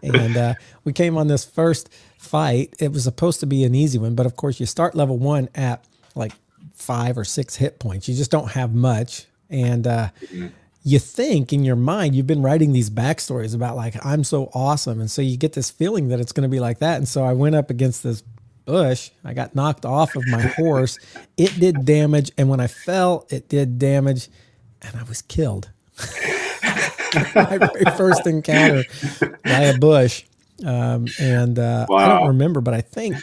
[0.00, 0.54] And uh,
[0.84, 2.74] we came on this first fight.
[2.78, 5.48] It was supposed to be an easy one, but of course, you start level one
[5.54, 6.32] at like
[6.74, 8.08] five or six hit points.
[8.08, 9.26] You just don't have much.
[9.50, 10.48] And uh, mm-hmm.
[10.82, 15.00] you think in your mind, you've been writing these backstories about like, I'm so awesome.
[15.00, 16.96] And so you get this feeling that it's going to be like that.
[16.98, 18.22] And so I went up against this
[18.64, 19.10] bush.
[19.24, 20.98] I got knocked off of my horse.
[21.36, 22.30] It did damage.
[22.36, 24.28] And when I fell, it did damage.
[24.82, 25.70] And I was killed.
[27.34, 28.84] my very first encounter
[29.44, 30.24] by a bush.
[30.64, 31.96] Um, and uh, wow.
[31.96, 33.16] I don't remember, but I think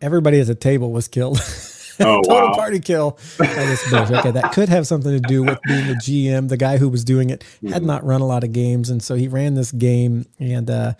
[0.00, 1.40] everybody at the table was killed.
[2.10, 2.54] Oh, Total wow.
[2.54, 6.48] party kill Okay, that could have something to do with being the GM.
[6.48, 7.86] The guy who was doing it had mm-hmm.
[7.86, 10.94] not run a lot of games, and so he ran this game, and uh,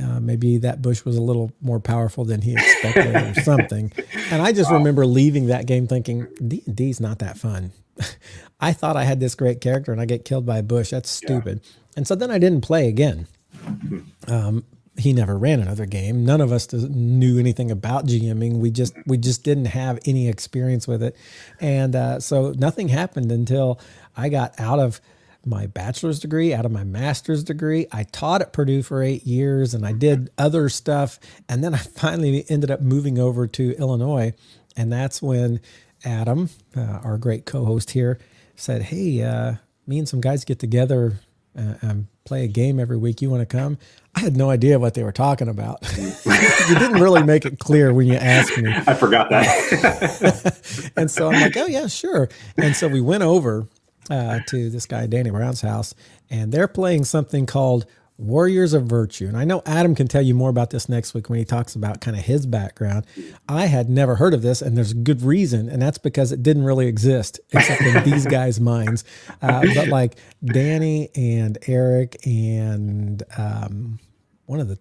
[0.00, 3.92] uh, maybe that bush was a little more powerful than he expected, or something.
[4.30, 4.78] And I just wow.
[4.78, 7.72] remember leaving that game thinking D and D's not that fun.
[8.60, 10.90] I thought I had this great character, and I get killed by a bush.
[10.90, 11.60] That's stupid.
[11.62, 11.70] Yeah.
[11.96, 13.26] And so then I didn't play again.
[13.62, 13.98] Hmm.
[14.28, 14.64] Um,
[14.98, 16.24] he never ran another game.
[16.24, 18.58] None of us knew anything about GMing.
[18.58, 21.16] We just we just didn't have any experience with it,
[21.60, 23.80] and uh, so nothing happened until
[24.16, 25.00] I got out of
[25.44, 27.86] my bachelor's degree, out of my master's degree.
[27.92, 31.78] I taught at Purdue for eight years, and I did other stuff, and then I
[31.78, 34.32] finally ended up moving over to Illinois,
[34.76, 35.60] and that's when
[36.04, 38.18] Adam, uh, our great co-host here,
[38.54, 39.56] said, "Hey." Uh,
[39.86, 41.20] me and some guys get together
[41.56, 43.22] uh, and play a game every week.
[43.22, 43.78] You want to come?
[44.16, 45.78] I had no idea what they were talking about.
[45.98, 48.72] you didn't really make it clear when you asked me.
[48.74, 50.92] I forgot that.
[50.96, 52.30] and so I'm like, oh, yeah, sure.
[52.56, 53.68] And so we went over
[54.08, 55.94] uh, to this guy, Danny Brown's house,
[56.30, 57.84] and they're playing something called
[58.18, 59.26] Warriors of Virtue.
[59.26, 61.74] And I know Adam can tell you more about this next week when he talks
[61.74, 63.06] about kind of his background.
[63.48, 66.42] I had never heard of this, and there's a good reason, and that's because it
[66.42, 69.04] didn't really exist except in these guys' minds.
[69.42, 73.98] Uh, but like Danny and Eric and um,
[74.46, 74.78] one of the,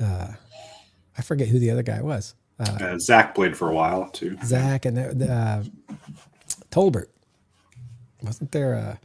[0.00, 0.32] uh,
[1.16, 2.34] I forget who the other guy was.
[2.60, 4.36] Uh, uh Zach played for a while too.
[4.44, 5.62] Zach and uh,
[6.70, 7.06] Tolbert.
[8.22, 9.00] Wasn't there a.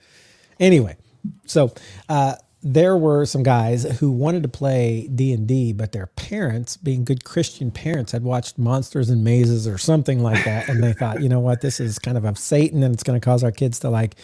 [0.60, 0.98] Anyway,
[1.46, 1.74] so
[2.10, 7.24] uh, there were some guys who wanted to play D&D but their parents being good
[7.26, 11.28] Christian parents had watched Monsters and Mazes or something like that and they thought you
[11.28, 13.80] know what this is kind of of Satan and it's going to cause our kids
[13.80, 14.16] to like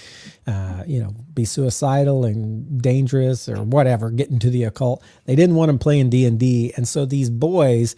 [0.48, 5.56] uh, you know be suicidal and dangerous or whatever get into the occult they didn't
[5.56, 7.96] want them playing D&D and so these boys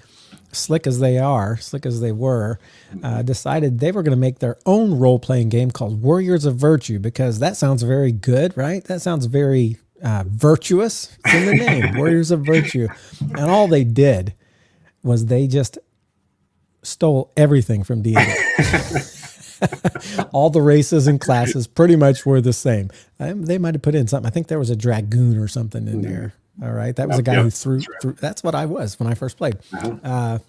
[0.53, 2.59] slick as they are, slick as they were,
[3.03, 6.57] uh, decided they were going to make their own role playing game called Warriors of
[6.57, 8.83] Virtue because that sounds very good, right?
[8.83, 11.15] That sounds very uh, virtuous.
[11.25, 12.87] It's in the name, Warriors of Virtue.
[13.19, 14.33] And all they did
[15.03, 15.77] was they just
[16.83, 18.15] stole everything from D&D.
[20.31, 22.89] all the races and classes pretty much were the same.
[23.19, 24.27] Um, they might have put in something.
[24.27, 26.33] I think there was a dragoon or something in there.
[26.61, 28.01] All right, that was a guy Yep, who threw, that's right.
[28.01, 28.13] threw.
[28.13, 29.57] That's what I was when I first played.
[29.73, 29.95] Uh-huh.
[30.03, 30.39] Uh,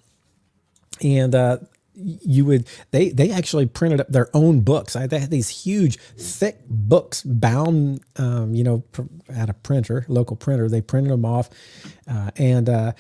[1.03, 1.59] and uh,
[2.05, 4.97] you would they they actually printed up their own books.
[4.97, 8.85] I, they had these huge, thick books bound, um, you know,
[9.29, 10.69] at a printer, local printer.
[10.69, 11.51] They printed them off,
[12.09, 12.93] uh, and uh,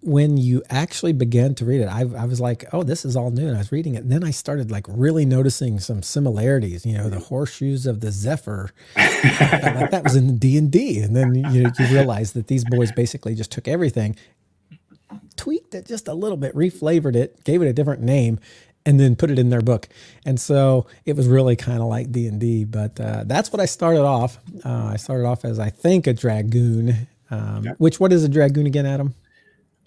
[0.00, 3.30] when you actually began to read it, I, I was like, oh, this is all
[3.30, 3.48] new.
[3.48, 6.86] And I was reading it, and then I started like really noticing some similarities.
[6.86, 11.16] You know, the horseshoes of the Zephyr, like that was in D and D, and
[11.16, 14.16] then you you realize that these boys basically just took everything
[15.36, 18.38] tweaked it just a little bit, reflavored it, gave it a different name,
[18.86, 19.88] and then put it in their book.
[20.24, 22.64] And so it was really kind of like D and D.
[22.64, 24.38] But uh, that's what I started off.
[24.64, 27.08] Uh, I started off as I think a dragoon.
[27.30, 29.14] Um, Which what is a dragoon again, Adam?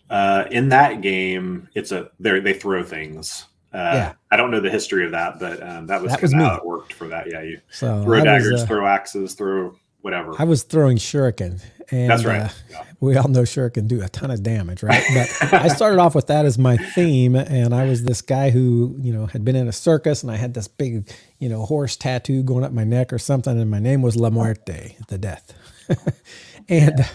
[0.10, 3.46] Uh, in that game, it's a they they throw things.
[3.74, 4.14] Uh, Yeah.
[4.30, 6.66] I don't know the history of that, but um, that was, That was how it
[6.66, 7.32] worked for that.
[7.32, 10.34] Yeah, you So throw I was, daggers, uh, throw axes, throw whatever.
[10.38, 11.62] I was throwing shuriken.
[11.92, 12.42] And, That's right.
[12.42, 12.84] uh, Yeah.
[13.02, 15.04] we all know shuriken do a ton of damage, right?
[15.14, 18.96] But I started off with that as my theme, and I was this guy who,
[19.02, 21.96] you know, had been in a circus, and I had this big, you know, horse
[21.98, 25.54] tattoo going up my neck or something, and my name was La Muerte, the death.
[26.70, 27.06] and uh,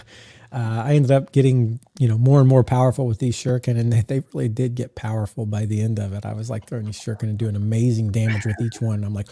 [0.85, 4.03] I ended up getting, you know, more and more powerful with these shuriken, and they,
[4.03, 6.27] they really did get powerful by the end of it.
[6.27, 9.03] I was like throwing these shuriken and doing amazing damage with each one.
[9.03, 9.29] I'm like,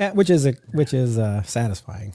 [0.00, 2.14] uh, which is a, which is uh, satisfying.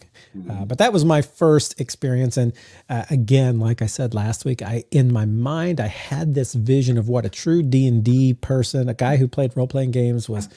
[0.49, 2.51] Uh, but that was my first experience, and
[2.89, 6.97] uh, again, like I said last week, I in my mind I had this vision
[6.97, 10.27] of what a true D and D person, a guy who played role playing games,
[10.27, 10.49] was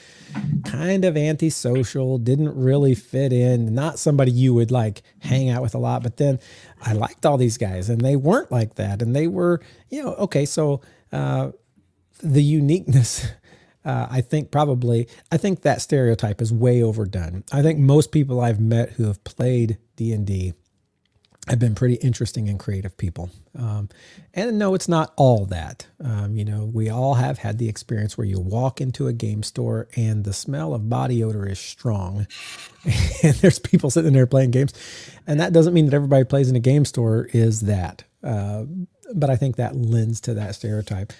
[0.65, 5.73] kind of antisocial, didn't really fit in, not somebody you would like hang out with
[5.73, 6.03] a lot.
[6.03, 6.39] But then
[6.81, 10.13] I liked all these guys, and they weren't like that, and they were, you know,
[10.15, 10.81] okay, so.
[11.11, 11.51] Uh,
[12.23, 13.27] the uniqueness
[13.85, 17.43] uh, i think probably i think that stereotype is way overdone.
[17.51, 20.53] I think most people i've met who have played d&d
[21.49, 23.29] have been pretty interesting and creative people.
[23.59, 23.89] Um,
[24.33, 25.87] and no it's not all that.
[26.01, 29.43] Um, you know we all have had the experience where you walk into a game
[29.43, 32.27] store and the smell of body odor is strong.
[33.23, 34.73] And there's people sitting there playing games.
[35.25, 38.63] And that doesn't mean that everybody plays in a game store is that uh,
[39.13, 41.13] but i think that lends to that stereotype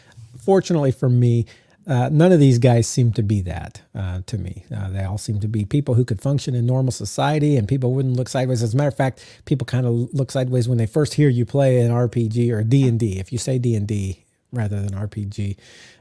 [0.43, 1.45] fortunately for me,
[1.85, 4.63] uh, none of these guys seem to be that uh, to me.
[4.73, 7.93] Uh, they all seem to be people who could function in normal society, and people
[7.93, 8.63] wouldn't look sideways.
[8.63, 11.45] As a matter of fact, people kind of look sideways when they first hear you
[11.45, 13.19] play an RPG or D and D.
[13.19, 15.57] If you say D and D rather than RPG,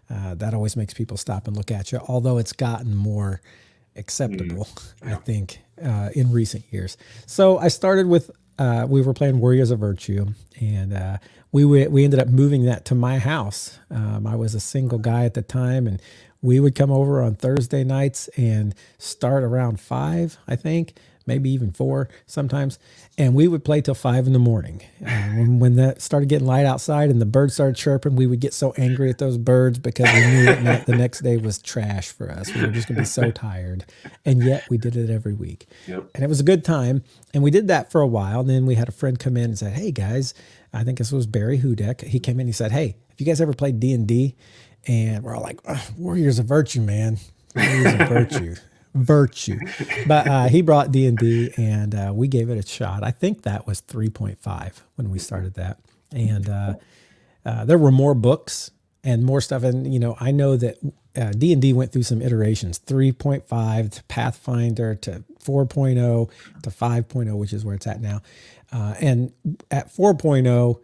[0.08, 2.00] uh, that always makes people stop and look at you.
[2.06, 3.40] Although it's gotten more
[3.96, 4.68] acceptable,
[5.04, 6.96] I think, uh, in recent years.
[7.26, 10.26] So I started with uh, we were playing Warriors of Virtue,
[10.62, 11.18] and uh,
[11.50, 13.78] we we ended up moving that to my house.
[13.90, 16.00] Um, I was a single guy at the time, and
[16.40, 20.94] we would come over on Thursday nights and start around five, I think,
[21.26, 22.78] maybe even four sometimes,
[23.18, 24.82] and we would play till five in the morning.
[25.00, 28.40] Uh, when, when that started getting light outside and the birds started chirping, we would
[28.40, 32.10] get so angry at those birds because we knew that the next day was trash
[32.10, 32.52] for us.
[32.54, 33.84] We were just gonna be so tired,
[34.24, 36.10] and yet we did it every week Yep.
[36.14, 37.02] and it was a good time.
[37.34, 38.40] And we did that for a while.
[38.40, 40.34] And then we had a friend come in and said, "Hey guys,
[40.72, 42.02] I think this was Barry Hudak.
[42.02, 42.40] He came in.
[42.42, 44.36] and He said, "Hey, have you guys ever played D and D?"
[44.86, 45.60] And we're all like,
[45.96, 47.18] "Warriors of Virtue, man.
[47.54, 48.54] Warriors of Virtue."
[48.94, 49.58] Virtue,
[50.06, 53.02] but uh, he brought D and D, and uh, we gave it a shot.
[53.02, 55.78] I think that was three point five when we started that,
[56.10, 56.74] and uh,
[57.46, 58.70] uh, there were more books
[59.02, 59.62] and more stuff.
[59.62, 60.76] And you know, I know that
[61.16, 66.30] uh, D and D went through some iterations: 3.5 to Pathfinder to 4.0
[66.62, 68.20] to 5.0, which is where it's at now.
[68.70, 69.32] And
[69.70, 70.80] at 4.0,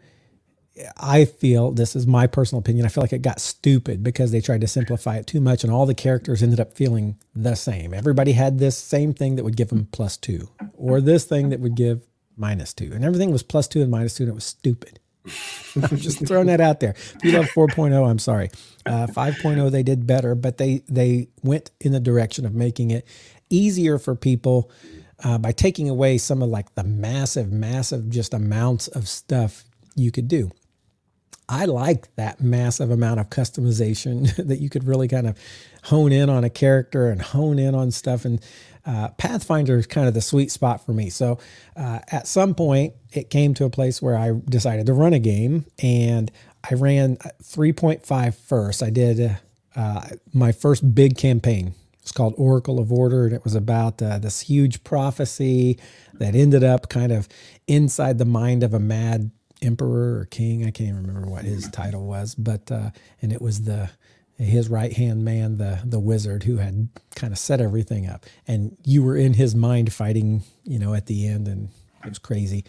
[0.96, 2.86] I feel this is my personal opinion.
[2.86, 5.72] I feel like it got stupid because they tried to simplify it too much, and
[5.72, 7.94] all the characters ended up feeling the same.
[7.94, 11.60] Everybody had this same thing that would give them plus two, or this thing that
[11.60, 14.44] would give minus two, and everything was plus two and minus two, and it was
[14.44, 15.00] stupid.
[15.76, 16.94] I'm just throwing that out there.
[16.96, 18.50] If you love 4.0, I'm sorry.
[18.86, 23.06] Uh, 5.0 they did better, but they they went in the direction of making it
[23.50, 24.70] easier for people
[25.22, 29.64] uh, by taking away some of like the massive, massive just amounts of stuff
[29.94, 30.50] you could do.
[31.48, 35.38] I like that massive amount of customization that you could really kind of
[35.84, 38.24] hone in on a character and hone in on stuff.
[38.24, 38.40] And
[38.84, 41.11] uh, Pathfinder is kind of the sweet spot for me.
[41.11, 41.38] So
[41.76, 45.18] uh, at some point, it came to a place where I decided to run a
[45.18, 46.30] game and
[46.68, 48.82] I ran 3.5 first.
[48.82, 49.38] I did
[49.76, 51.74] uh, my first big campaign.
[52.02, 55.79] It's called Oracle of Order, and it was about uh, this huge prophecy
[56.14, 57.29] that ended up kind of
[57.66, 59.31] inside the mind of a mad
[59.63, 60.63] emperor or king.
[60.63, 62.90] I can't even remember what his title was, but uh,
[63.23, 63.90] and it was the
[64.38, 68.77] his right hand man, the the wizard, who had kind of set everything up, and
[68.85, 71.71] you were in his mind fighting, you know, at the end, and
[72.04, 72.65] it was crazy.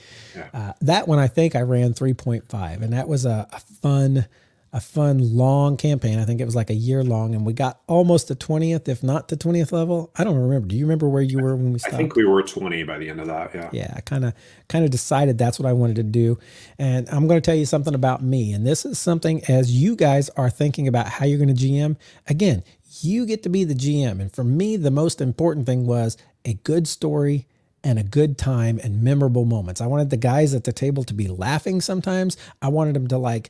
[0.53, 4.25] Uh, that one I think I ran 3.5, and that was a, a fun
[4.71, 6.19] a fun long campaign.
[6.19, 9.01] I think it was like a year long, and we got almost the twentieth, if
[9.01, 10.11] not the twentieth level.
[10.15, 10.67] I don't remember.
[10.67, 11.95] Do you remember where you were when we stopped?
[11.95, 13.53] I think we were twenty by the end of that.
[13.53, 13.69] Yeah.
[13.71, 13.93] Yeah.
[13.95, 14.33] I kind of
[14.67, 16.37] kind of decided that's what I wanted to do,
[16.77, 18.53] and I'm going to tell you something about me.
[18.53, 21.95] And this is something as you guys are thinking about how you're going to GM.
[22.27, 22.63] Again,
[23.01, 26.53] you get to be the GM, and for me, the most important thing was a
[26.53, 27.47] good story
[27.83, 29.81] and a good time and memorable moments.
[29.81, 32.35] I wanted the guys at the table to be laughing sometimes.
[32.61, 33.49] I wanted them to like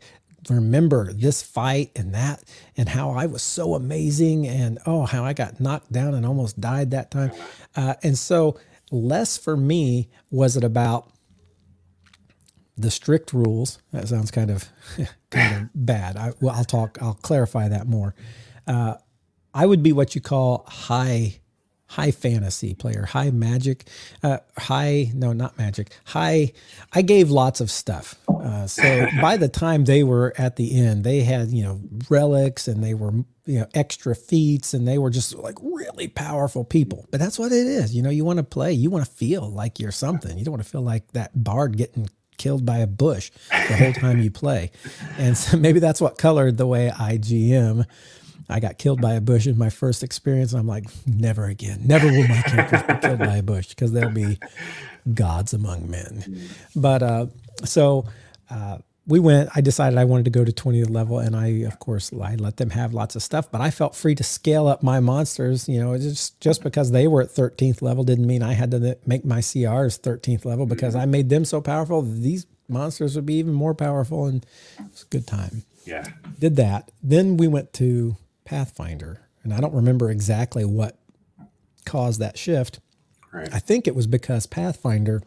[0.50, 2.44] remember this fight and that
[2.78, 6.60] and how I was so amazing and oh how I got knocked down and almost
[6.60, 7.32] died that time.
[7.76, 8.60] Uh, and so
[8.92, 11.12] less for me was it about
[12.78, 13.80] the strict rules.
[13.92, 14.70] That sounds kind of
[15.30, 16.16] kind of bad.
[16.18, 16.98] I, well, I'll talk.
[17.02, 18.16] I'll clarify that more.
[18.66, 18.96] Uh,
[19.54, 21.40] I would be what you call high
[21.90, 23.88] high fantasy player, high magic,
[24.22, 26.52] uh, high, no, not magic, high.
[26.94, 28.16] I gave lots of stuff.
[28.30, 32.68] Uh, so by the time they were at the end, they had, you know, relics
[32.68, 33.12] and they were,
[33.46, 37.08] you know, extra feats and they were just like really powerful people.
[37.10, 37.96] But that's what it is.
[37.96, 40.38] You know, you want to play, you want to feel like you're something.
[40.38, 43.94] You don't want to feel like that bard getting killed by a bush the whole
[43.94, 44.72] time you play.
[45.18, 47.86] And so maybe that's what colored the way I GM.
[48.50, 50.54] I got killed by a bush in my first experience.
[50.54, 51.82] I'm like, never again.
[51.86, 54.40] Never will my characters be killed by a bush because they'll be
[55.14, 56.42] gods among men.
[56.76, 57.26] But uh,
[57.64, 58.06] so
[58.50, 59.50] uh, we went.
[59.56, 62.58] I decided I wanted to go to 20th level, and I, of course, I let
[62.58, 63.52] them have lots of stuff.
[63.52, 65.68] But I felt free to scale up my monsters.
[65.68, 68.98] You know, just just because they were at 13th level didn't mean I had to
[69.06, 72.02] make my CRs 13th level because I made them so powerful.
[72.02, 74.46] These monsters would be even more powerful, and
[74.80, 75.64] it was a good time.
[75.86, 76.06] Yeah,
[76.38, 76.92] did that.
[77.02, 78.16] Then we went to
[78.50, 79.22] Pathfinder.
[79.44, 80.98] And I don't remember exactly what
[81.86, 82.80] caused that shift.
[83.32, 83.48] Right.
[83.54, 85.22] I think it was because Pathfinder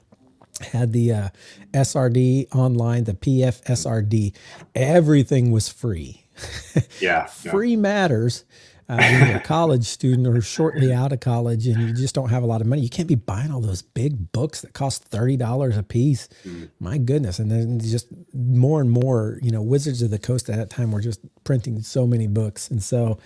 [0.61, 1.29] had the uh,
[1.73, 4.35] SRD online, the PFSRD.
[4.75, 6.27] Everything was free.
[7.01, 7.27] yeah.
[7.27, 7.77] free yeah.
[7.77, 8.45] matters.
[8.93, 12.28] Uh, when you're a college student or shortly out of college and you just don't
[12.28, 15.05] have a lot of money, you can't be buying all those big books that cost
[15.05, 16.28] thirty dollars a piece.
[16.45, 16.68] Mm.
[16.78, 17.38] My goodness!
[17.38, 20.93] And then just more and more, you know, Wizards of the Coast at that time
[20.93, 23.18] were just printing so many books, and so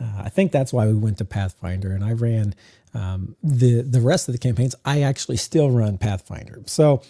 [0.00, 1.92] uh, I think that's why we went to Pathfinder.
[1.92, 2.54] And I ran
[2.94, 4.74] um, the the rest of the campaigns.
[4.84, 6.62] I actually still run Pathfinder.
[6.66, 7.02] So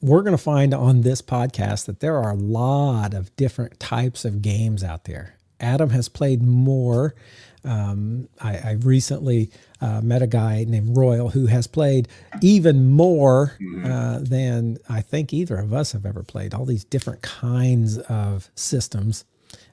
[0.00, 4.24] we're going to find on this podcast that there are a lot of different types
[4.24, 5.36] of games out there.
[5.64, 7.14] Adam has played more.
[7.64, 9.50] Um, I, I, recently
[9.80, 12.08] uh, met a guy named Royal who has played
[12.42, 16.52] even more uh, than I think either of us have ever played.
[16.52, 19.24] All these different kinds of systems.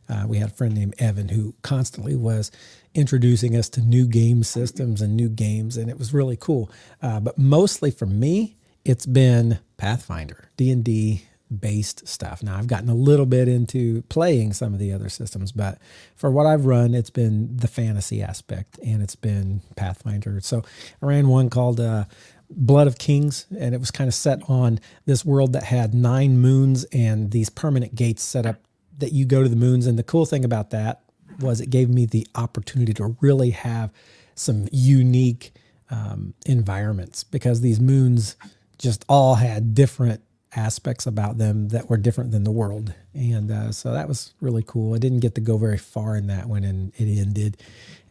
[0.07, 2.49] Uh, we had a friend named Evan who constantly was
[2.93, 6.71] introducing us to new game systems and new games, and it was really cool.
[7.01, 11.25] Uh, but mostly for me, it's been Pathfinder, D and D,
[11.59, 12.41] based stuff.
[12.41, 15.77] Now I've gotten a little bit into playing some of the other systems, but
[16.15, 20.39] for what I've run, it's been the fantasy aspect and it's been Pathfinder.
[20.41, 20.63] So
[21.01, 22.05] I ran one called uh,
[22.49, 26.39] Blood of Kings, and it was kind of set on this world that had nine
[26.39, 28.57] moons and these permanent gates set up
[28.97, 29.87] that you go to the moons.
[29.87, 31.01] And the cool thing about that
[31.39, 33.91] was it gave me the opportunity to really have
[34.35, 35.53] some unique
[35.89, 38.35] um, environments because these moons
[38.77, 40.21] just all had different
[40.55, 42.93] aspects about them that were different than the world.
[43.13, 44.93] And uh, so that was really cool.
[44.93, 47.57] I didn't get to go very far in that one and it ended.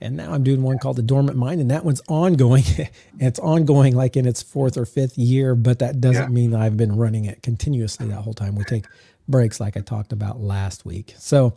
[0.00, 2.64] And now I'm doing one called The Dormant Mind, and that one's ongoing.
[3.18, 6.28] it's ongoing like in its fourth or fifth year, but that doesn't yeah.
[6.28, 8.54] mean I've been running it continuously that whole time.
[8.54, 8.86] We take
[9.28, 11.14] breaks like I talked about last week.
[11.18, 11.54] So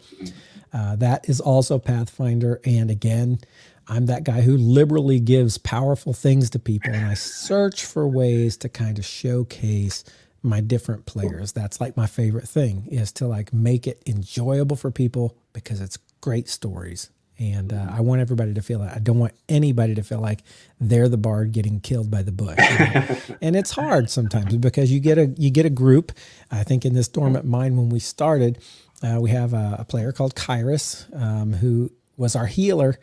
[0.74, 2.60] uh, that is also Pathfinder.
[2.66, 3.40] And again,
[3.88, 8.58] I'm that guy who liberally gives powerful things to people, and I search for ways
[8.58, 10.04] to kind of showcase
[10.44, 11.54] my different players.
[11.54, 15.98] That's like my favorite thing is to like make it enjoyable for people because it's
[16.22, 17.10] great stories.
[17.40, 18.96] And uh, I want everybody to feel that.
[18.96, 20.44] I don't want anybody to feel like
[20.80, 22.60] they're the bard getting killed by the bush.
[23.42, 26.12] And it's hard sometimes because you get a you get a group.
[26.52, 28.60] I think in this dormant mind when we started,
[29.02, 33.00] uh, we have a, a, player called Kyrus um, who was our healer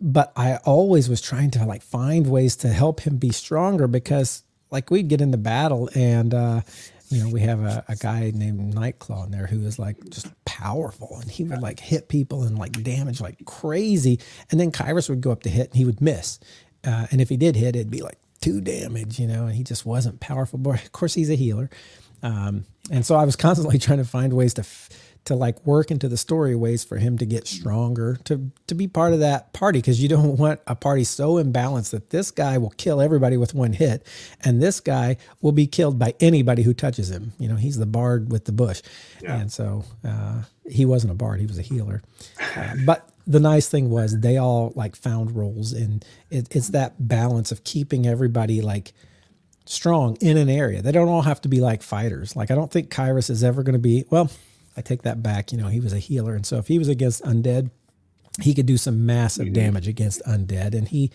[0.00, 4.44] but I always was trying to like find ways to help him be stronger because
[4.70, 6.60] like we'd get into battle and uh,
[7.10, 10.28] you know we have a, a, guy named Nightclaw in there who is like just
[10.44, 11.18] powerful.
[11.20, 14.20] And he would like hit people and like damage like crazy.
[14.50, 16.38] And then Kairos would go up to hit and he would miss.
[16.84, 19.64] Uh, and if he did hit it'd be like two damage you know and he
[19.64, 20.58] just wasn't powerful.
[20.58, 21.70] But of course he's a healer.
[22.22, 24.88] Um, and so I was constantly trying to find ways to f-
[25.28, 28.88] to like work into the story ways for him to get stronger to to be
[28.88, 32.56] part of that party because you don't want a party so imbalanced that this guy
[32.56, 34.06] will kill everybody with one hit
[34.42, 37.32] and this guy will be killed by anybody who touches him.
[37.38, 38.82] You know he's the bard with the bush.
[39.22, 39.38] Yeah.
[39.38, 42.02] and so uh, he wasn't a bard he was a healer.
[42.56, 46.94] Uh, but the nice thing was they all like found roles and it, it's that
[47.06, 48.94] balance of keeping everybody like
[49.66, 50.80] strong in an area.
[50.80, 52.34] They don't all have to be like fighters.
[52.34, 54.30] Like i don't think kyrus is ever going to be well
[54.78, 55.50] I take that back.
[55.52, 56.34] You know, he was a healer.
[56.34, 57.70] And so if he was against undead,
[58.40, 59.54] he could do some massive mm-hmm.
[59.54, 60.74] damage against undead.
[60.74, 61.10] And he,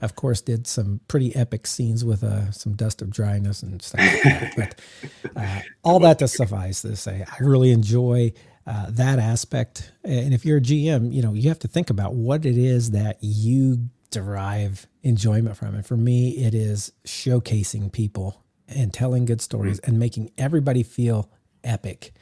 [0.00, 4.00] of course, did some pretty epic scenes with uh, some dust of dryness and stuff
[4.00, 4.54] like that.
[5.34, 8.32] But uh, all that to suffice to say, I really enjoy
[8.66, 9.90] uh, that aspect.
[10.04, 12.92] And if you're a GM, you know, you have to think about what it is
[12.92, 15.74] that you derive enjoyment from.
[15.74, 19.90] And for me, it is showcasing people and telling good stories mm-hmm.
[19.90, 21.30] and making everybody feel
[21.64, 22.12] epic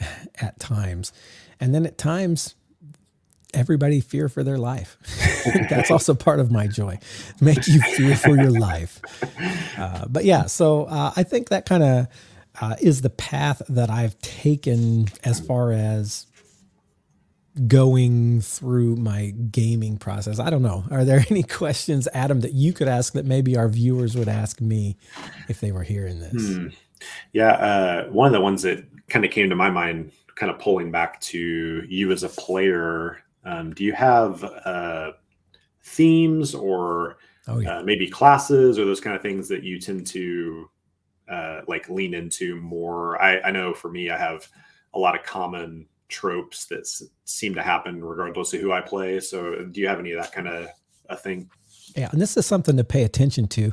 [0.40, 1.12] at times.
[1.60, 2.54] And then at times,
[3.54, 4.96] everybody fear for their life.
[5.70, 6.98] That's also part of my joy,
[7.40, 9.00] make you fear for your life.
[9.78, 12.06] Uh, but yeah, so uh, I think that kind of
[12.60, 16.26] uh, is the path that I've taken as far as
[17.66, 20.38] going through my gaming process.
[20.38, 20.84] I don't know.
[20.90, 24.60] Are there any questions, Adam, that you could ask that maybe our viewers would ask
[24.60, 24.96] me
[25.48, 26.54] if they were hearing this?
[26.54, 26.68] Hmm.
[27.32, 30.58] Yeah, uh, one of the ones that kind of came to my mind, kind of
[30.58, 33.18] pulling back to you as a player.
[33.44, 35.12] Um, do you have uh,
[35.82, 37.78] themes or oh, yeah.
[37.78, 40.70] uh, maybe classes or those kind of things that you tend to
[41.28, 43.20] uh, like lean into more?
[43.20, 44.48] I, I know for me, I have
[44.94, 49.20] a lot of common tropes that s- seem to happen regardless of who I play.
[49.20, 50.68] So, do you have any of that kind of
[51.08, 51.50] a thing?
[51.96, 53.72] Yeah, and this is something to pay attention to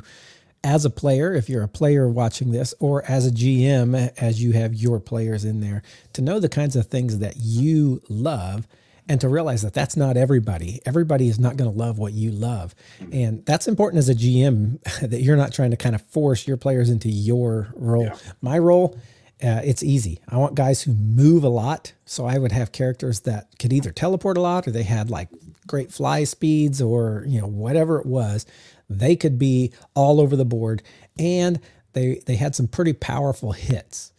[0.64, 4.52] as a player, if you're a player watching this, or as a GM, as you
[4.52, 5.82] have your players in there,
[6.14, 8.66] to know the kinds of things that you love
[9.08, 10.80] and to realize that that's not everybody.
[10.84, 12.74] Everybody is not going to love what you love.
[13.10, 16.56] And that's important as a GM that you're not trying to kind of force your
[16.56, 18.04] players into your role.
[18.04, 18.16] Yeah.
[18.42, 18.98] My role,
[19.42, 20.20] uh, it's easy.
[20.28, 21.92] I want guys who move a lot.
[22.04, 25.28] So I would have characters that could either teleport a lot or they had like
[25.66, 28.44] great fly speeds or, you know, whatever it was
[28.88, 30.82] they could be all over the board,
[31.18, 31.60] and
[31.92, 34.12] they they had some pretty powerful hits.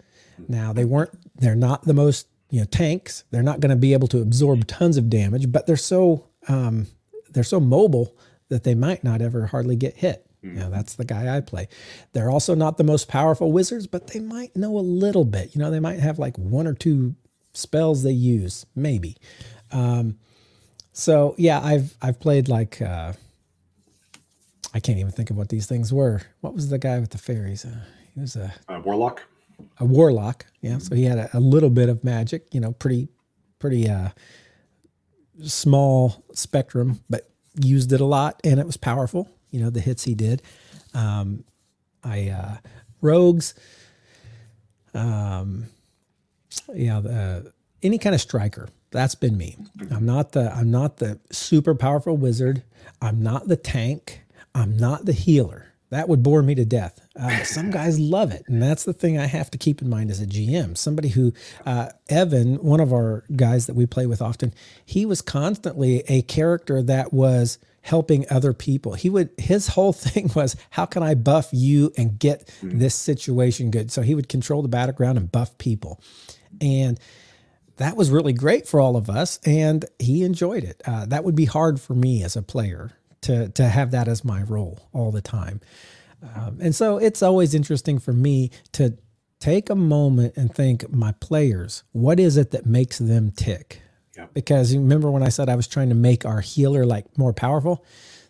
[0.47, 3.23] Now they weren't they're not the most you know tanks.
[3.31, 6.87] They're not going to be able to absorb tons of damage, but they're so um,
[7.29, 8.15] they're so mobile
[8.49, 10.25] that they might not ever hardly get hit.
[10.43, 10.53] Mm.
[10.53, 11.67] You know, that's the guy I play.
[12.13, 15.55] They're also not the most powerful wizards, but they might know a little bit.
[15.55, 17.15] You know, they might have like one or two
[17.53, 19.17] spells they use, maybe.
[19.71, 20.17] Um,
[20.91, 23.13] so yeah, I've I've played like uh,
[24.73, 26.21] I can't even think of what these things were.
[26.41, 27.65] What was the guy with the fairies?
[27.65, 27.81] Uh,
[28.13, 29.23] he was a, a warlock.
[29.79, 30.71] A warlock, yeah.
[30.71, 30.79] Mm-hmm.
[30.79, 33.09] So he had a, a, little bit of magic, you know, pretty,
[33.57, 34.09] pretty uh,
[35.43, 39.29] small spectrum, but used it a lot, and it was powerful.
[39.51, 40.41] You know, the hits he did.
[40.93, 41.43] Um,
[42.03, 42.57] I uh,
[43.01, 43.53] rogues.
[44.93, 45.65] Um,
[46.73, 47.53] yeah, the,
[47.83, 48.69] any kind of striker.
[48.91, 49.57] That's been me.
[49.77, 49.93] Mm-hmm.
[49.93, 52.63] I'm not the I'm not the super powerful wizard.
[53.01, 54.21] I'm not the tank.
[54.53, 55.69] I'm not the healer.
[55.89, 56.99] That would bore me to death.
[57.19, 58.43] Uh, some guys love it.
[58.47, 60.77] And that's the thing I have to keep in mind as a GM.
[60.77, 61.33] Somebody who,
[61.65, 64.53] uh, Evan, one of our guys that we play with often,
[64.85, 68.93] he was constantly a character that was helping other people.
[68.93, 72.77] He would, his whole thing was, how can I buff you and get mm-hmm.
[72.77, 73.91] this situation good?
[73.91, 75.99] So he would control the battleground and buff people.
[76.61, 76.99] And
[77.77, 79.39] that was really great for all of us.
[79.45, 80.81] And he enjoyed it.
[80.85, 82.91] Uh, that would be hard for me as a player
[83.21, 85.61] to to have that as my role all the time.
[86.35, 88.97] Um, and so it's always interesting for me to
[89.39, 93.81] take a moment and think my players, what is it that makes them tick?
[94.17, 94.27] Yeah.
[94.33, 97.33] Because you remember when I said I was trying to make our healer like more
[97.33, 97.85] powerful?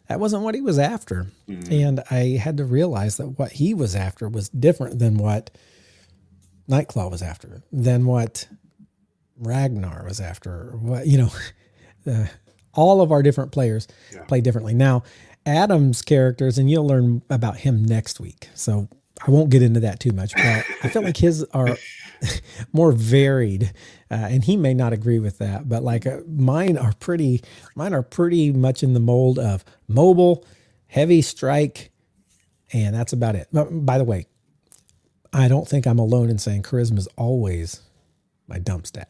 [0.07, 1.27] That wasn't what he was after.
[1.47, 1.73] Mm-hmm.
[1.73, 5.51] And I had to realize that what he was after was different than what
[6.69, 8.47] Nightclaw was after, than what
[9.37, 11.31] Ragnar was after, what you know,
[12.07, 12.25] uh,
[12.73, 14.23] all of our different players yeah.
[14.23, 14.73] play differently.
[14.73, 15.03] Now,
[15.45, 18.49] Adam's characters, and you'll learn about him next week.
[18.53, 18.87] So
[19.25, 21.77] I won't get into that too much, but I feel like his are
[22.73, 23.73] more varied,
[24.11, 25.67] uh, and he may not agree with that.
[25.67, 27.41] But like uh, mine are pretty,
[27.75, 30.45] mine are pretty much in the mold of mobile,
[30.87, 31.91] heavy strike,
[32.71, 33.47] and that's about it.
[33.51, 34.27] By the way,
[35.33, 37.81] I don't think I'm alone in saying charisma is always
[38.49, 39.07] my dump stat.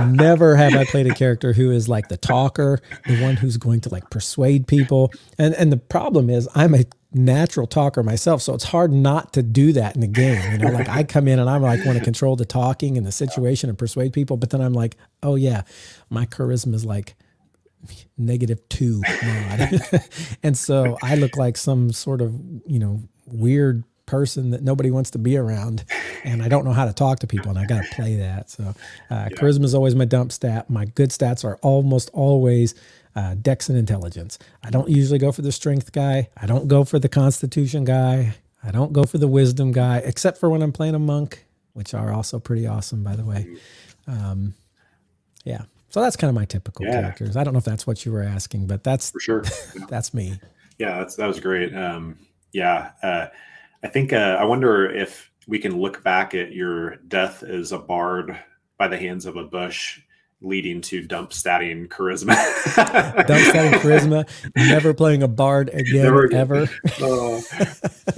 [0.10, 3.80] Never have I played a character who is like the talker, the one who's going
[3.80, 5.12] to like persuade people.
[5.38, 6.84] And and the problem is I'm a
[7.14, 10.52] natural talker myself, so it's hard not to do that in the game.
[10.52, 13.06] You know, like I come in and I'm like want to control the talking and
[13.06, 15.62] the situation and persuade people, but then I'm like, oh yeah,
[16.10, 17.14] my charisma is like
[18.16, 19.02] negative two
[20.44, 22.32] and so I look like some sort of,
[22.64, 23.82] you know, weird
[24.12, 25.86] person that nobody wants to be around
[26.22, 28.50] and I don't know how to talk to people and I got to play that.
[28.50, 28.74] So uh,
[29.08, 29.28] yeah.
[29.30, 30.68] charisma is always my dump stat.
[30.68, 32.74] My good stats are almost always
[33.16, 34.38] uh, dex and intelligence.
[34.62, 36.28] I don't usually go for the strength guy.
[36.36, 38.34] I don't go for the constitution guy.
[38.62, 41.94] I don't go for the wisdom guy, except for when I'm playing a monk, which
[41.94, 43.56] are also pretty awesome, by the way.
[44.06, 44.52] Um,
[45.44, 45.62] yeah.
[45.88, 47.00] So that's kind of my typical yeah.
[47.00, 47.34] characters.
[47.34, 49.44] I don't know if that's what you were asking, but that's for sure.
[49.88, 50.38] that's me.
[50.76, 51.74] Yeah, that's that was great.
[51.74, 52.18] Um,
[52.52, 53.26] yeah, uh,
[53.82, 57.78] I think uh, I wonder if we can look back at your death as a
[57.78, 58.38] bard
[58.78, 60.00] by the hands of a bush
[60.40, 62.34] leading to dump statting charisma.
[63.26, 66.68] dump statting charisma, never playing a bard again, never, ever.
[67.00, 67.42] Oh,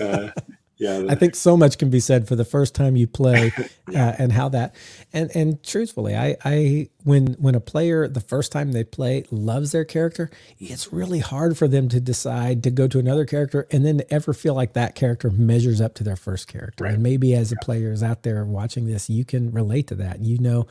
[0.00, 0.30] uh,
[0.76, 1.04] yeah.
[1.08, 3.52] I think so much can be said for the first time you play
[3.90, 4.08] yeah.
[4.08, 4.74] uh, and how that
[5.12, 9.72] and and truthfully i i when when a player the first time they play loves
[9.72, 13.84] their character it's really hard for them to decide to go to another character and
[13.84, 16.84] then ever feel like that character measures up to their first character.
[16.84, 16.94] Right.
[16.94, 17.58] and maybe as yeah.
[17.60, 20.20] a player is out there watching this you can relate to that.
[20.20, 20.66] You know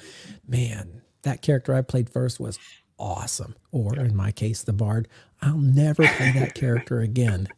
[0.48, 2.60] man that character i played first was
[3.00, 3.56] awesome.
[3.72, 5.08] Or in my case the bard.
[5.42, 7.50] I'll never play that character again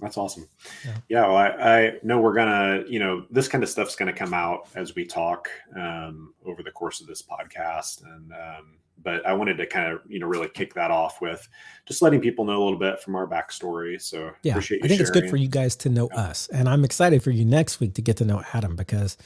[0.00, 0.48] that's awesome.
[0.84, 0.96] Yeah.
[1.08, 4.34] yeah well, I, I, know we're gonna, you know, this kind of stuff's gonna come
[4.34, 9.32] out as we talk um, over the course of this podcast, and um, but I
[9.32, 11.48] wanted to kind of, you know, really kick that off with
[11.86, 14.00] just letting people know a little bit from our backstory.
[14.00, 15.00] So yeah, I think sharing.
[15.00, 16.20] it's good for you guys to know yeah.
[16.20, 19.16] us, and I'm excited for you next week to get to know Adam because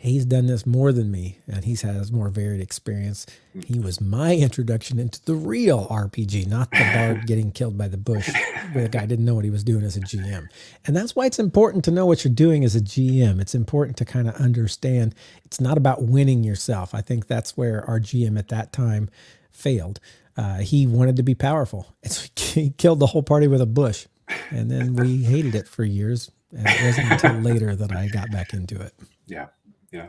[0.00, 3.26] he's done this more than me and he has more varied experience.
[3.66, 7.96] He was my introduction into the real RPG, not the bard getting killed by the
[7.96, 8.30] bush
[8.72, 10.48] where the guy didn't know what he was doing as a GM.
[10.86, 13.40] And that's why it's important to know what you're doing as a GM.
[13.40, 16.94] It's important to kind of understand it's not about winning yourself.
[16.94, 19.10] I think that's where our GM at that time
[19.50, 19.98] failed.
[20.36, 21.88] Uh, he wanted to be powerful.
[22.04, 24.06] It's, he killed the whole party with a bush.
[24.50, 26.30] And then we hated it for years.
[26.56, 28.94] And it wasn't until later that I got back into it.
[29.26, 29.46] Yeah
[29.90, 30.08] yeah.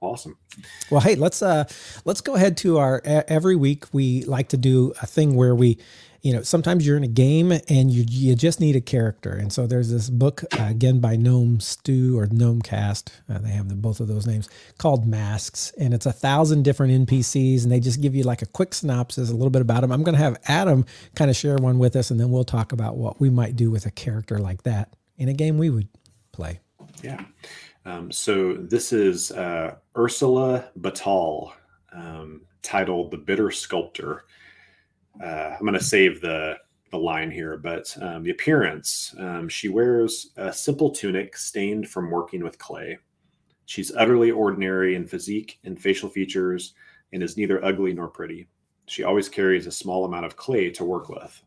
[0.00, 0.36] Awesome.
[0.90, 1.64] Well hey let's uh
[2.04, 5.78] let's go ahead to our every week we like to do a thing where we
[6.22, 9.30] you know sometimes you're in a game and you you just need a character.
[9.30, 13.12] And so there's this book uh, again by gnome stew or gnome cast.
[13.28, 15.72] Uh, they have the, both of those names called masks.
[15.78, 19.30] And it's a thousand different npcs and they just give you like a quick synopsis
[19.30, 21.94] a little bit about them i'm going to have adam kind of share one with
[21.94, 24.92] us and then we'll talk about what we might do with a character like that
[25.16, 25.88] in a game we would
[26.32, 26.58] play.
[27.02, 27.24] Yeah
[27.84, 31.52] um, so this is uh, Ursula Batal,
[31.92, 34.24] um, titled "The Bitter Sculptor."
[35.22, 36.58] Uh, I'm going to save the
[36.90, 42.10] the line here, but um, the appearance: um, she wears a simple tunic stained from
[42.10, 42.98] working with clay.
[43.66, 46.74] She's utterly ordinary in physique and facial features,
[47.12, 48.46] and is neither ugly nor pretty.
[48.86, 51.42] She always carries a small amount of clay to work with.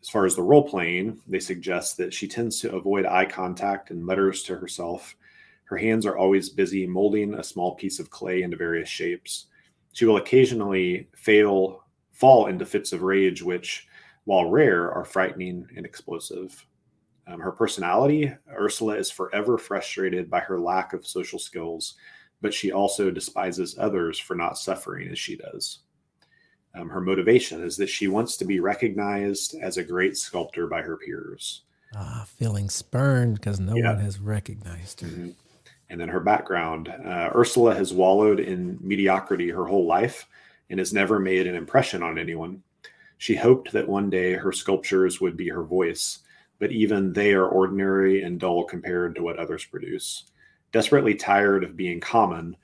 [0.00, 3.90] As far as the role playing, they suggest that she tends to avoid eye contact
[3.90, 5.16] and mutters to herself
[5.68, 9.46] her hands are always busy molding a small piece of clay into various shapes.
[9.92, 13.86] She will occasionally fail, fall into fits of rage, which,
[14.24, 16.64] while rare, are frightening and explosive.
[17.26, 21.96] Um, her personality, Ursula is forever frustrated by her lack of social skills,
[22.40, 25.80] but she also despises others for not suffering as she does.
[26.74, 30.80] Um, her motivation is that she wants to be recognized as a great sculptor by
[30.80, 31.64] her peers.
[31.94, 33.92] Ah, feeling spurned because no yeah.
[33.92, 35.08] one has recognized her.
[35.08, 35.30] Mm-hmm
[35.90, 36.88] and then her background.
[36.88, 40.26] Uh, Ursula has wallowed in mediocrity her whole life
[40.70, 42.62] and has never made an impression on anyone.
[43.16, 46.20] She hoped that one day her sculptures would be her voice,
[46.58, 50.24] but even they are ordinary and dull compared to what others produce.
[50.72, 52.56] Desperately tired of being common,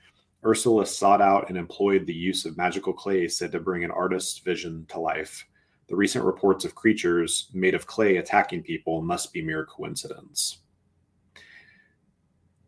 [0.45, 4.37] Ursula sought out and employed the use of magical clay said to bring an artist's
[4.37, 5.45] vision to life.
[5.87, 10.59] The recent reports of creatures made of clay attacking people must be mere coincidence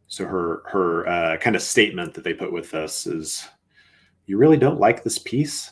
[0.07, 3.47] so her her uh, kind of statement that they put with this is
[4.25, 5.71] you really don't like this piece?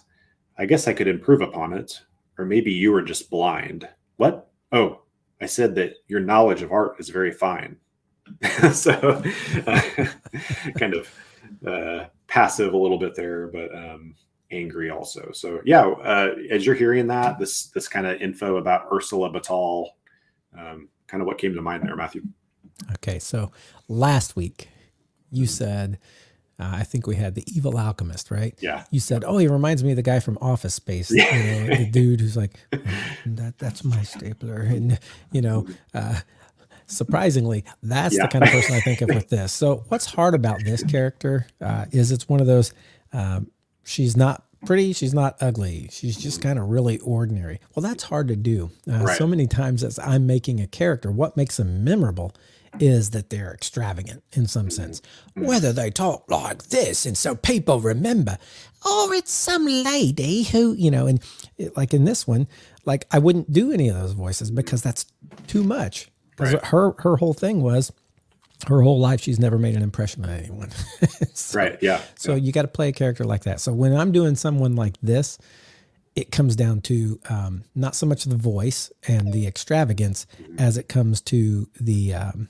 [0.58, 2.02] I guess i could improve upon it.
[2.38, 3.88] Or maybe you are just blind.
[4.18, 4.50] What?
[4.72, 5.02] Oh
[5.42, 7.78] i said that your knowledge of art is very fine.
[8.74, 9.22] So
[9.68, 9.82] uh,
[10.78, 11.10] kind of
[11.66, 14.16] uh, passive a little bit there but um,
[14.52, 15.32] angry also.
[15.34, 19.90] So yeah uh, as you're hearing that this this kind of info about ursula batal
[20.58, 22.24] um, kind of what came to mind there matthew
[22.94, 23.52] Okay, so
[23.88, 24.70] last week
[25.32, 25.98] You said,
[26.60, 28.56] uh, I think we had the evil alchemist, right?
[28.62, 28.86] Yeah.
[28.92, 31.90] You said, "Oh, he reminds me of the guy from Office Space, you know, the
[31.92, 32.58] dude who's like,
[33.26, 34.98] that that's my stapler," and
[35.34, 36.20] you know, uh,
[36.88, 38.24] surprisingly, that's Yeah.
[38.24, 39.52] the kind of person I think of with this.
[39.52, 42.74] So, what's hard about this character uh, is it's one of those.
[43.12, 43.52] Um,
[43.84, 44.94] she's not pretty.
[44.94, 45.90] She's not ugly.
[45.92, 47.60] She's just kind of really ordinary.
[47.76, 48.72] Well, that's hard to do.
[48.90, 49.18] Uh, Right.
[49.18, 52.34] So many times as I'm making a character, what makes them memorable
[52.80, 55.02] is that they're extravagant in some sense.
[55.36, 58.38] Whether they talk like this and so people remember,
[58.86, 61.20] or it's some lady who, you know, and
[61.58, 62.48] it, like in this one,
[62.86, 65.06] like I wouldn't do any of those voices because that's
[65.48, 66.10] too much.
[66.38, 66.66] 'Cause Right.
[66.66, 67.92] her her whole thing was
[68.68, 70.70] her whole life she's never made an impression on anyone.
[71.34, 71.78] So- Right.
[71.82, 72.02] Yeah.
[72.18, 73.60] so you got to play a character like that.
[73.62, 75.38] So when I'm doing someone like this,
[76.16, 80.26] it comes down to um, not so much the voice and the extravagance
[80.58, 82.48] as it comes to the um,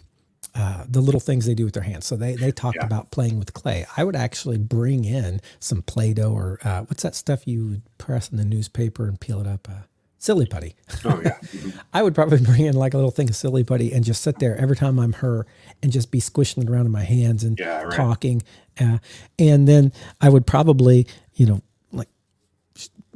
[0.55, 2.05] uh, the little things they do with their hands.
[2.05, 2.85] So they they talked Yeah.
[2.85, 3.85] about playing with clay.
[3.97, 8.29] I would actually bring in some Play-Doh or uh, what's that stuff you would press
[8.29, 9.67] in the newspaper and peel it up?
[9.69, 9.83] Uh,
[10.17, 10.75] silly putty.
[11.03, 11.37] Oh yeah.
[11.93, 14.39] I would probably bring in like a little thing of silly putty and just sit
[14.39, 15.45] there every time I'm her
[15.83, 17.93] and just be squishing it around in my hands and Yeah, right.
[17.93, 18.41] talking.
[18.79, 18.99] Uh,
[19.37, 19.91] and then
[20.21, 22.09] I would probably, you know, like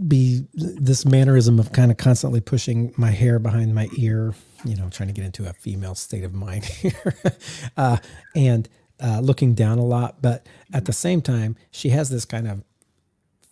[0.08, 4.34] be this mannerism of kind of constantly pushing my hair behind my ear,
[4.66, 7.16] you know, trying to get into a female state of mind here,
[7.78, 7.98] uh,
[8.36, 8.68] and
[9.02, 10.22] uh, looking down a lot.
[10.22, 12.64] But at the same time, she has this kind of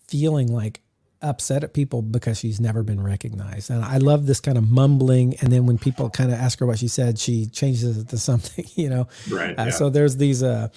[0.08, 0.82] feeling like
[1.22, 3.70] upset at people because she's never been recognized.
[3.70, 5.36] And I love this kind of mumbling.
[5.42, 8.18] And then when people kind of ask her what she said, she changes it to
[8.30, 9.08] something, you know.
[9.30, 9.70] Right, Uh, yeah.
[9.72, 10.68] So there's these uh,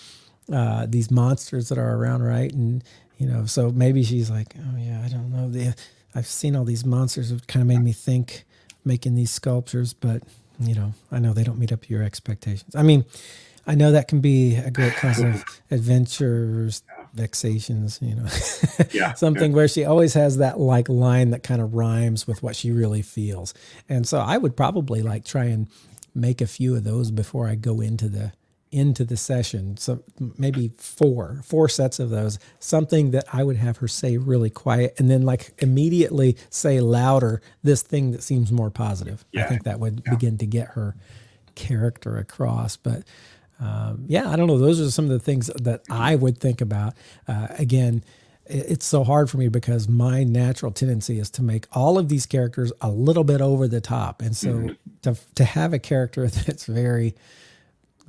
[0.52, 2.52] uh, these monsters that are around, right?
[2.52, 2.82] And
[3.18, 5.50] you know, so maybe she's like, oh yeah, I don't know.
[5.50, 5.74] The,
[6.14, 7.30] I've seen all these monsters.
[7.30, 8.46] It kind of made me think
[8.84, 10.22] making these sculptures, but
[10.58, 12.74] you know, I know they don't meet up to your expectations.
[12.76, 13.04] I mean,
[13.66, 16.82] I know that can be a great cause of adventures,
[17.14, 18.26] vexations, you know,
[18.92, 22.56] Yeah, something where she always has that like line that kind of rhymes with what
[22.56, 23.54] she really feels.
[23.88, 25.68] And so I would probably like try and
[26.14, 28.32] make a few of those before I go into the
[28.72, 29.76] into the session.
[29.76, 30.02] So
[30.38, 34.94] maybe four, four sets of those, something that I would have her say really quiet
[34.98, 39.24] and then like immediately say louder this thing that seems more positive.
[39.46, 40.96] I think that would begin to get her
[41.54, 42.76] character across.
[42.76, 43.02] But
[43.60, 44.58] um, yeah, I don't know.
[44.58, 46.94] Those are some of the things that I would think about.
[47.28, 48.02] Uh, again,
[48.46, 52.26] it's so hard for me because my natural tendency is to make all of these
[52.26, 56.64] characters a little bit over the top, and so to to have a character that's
[56.64, 57.14] very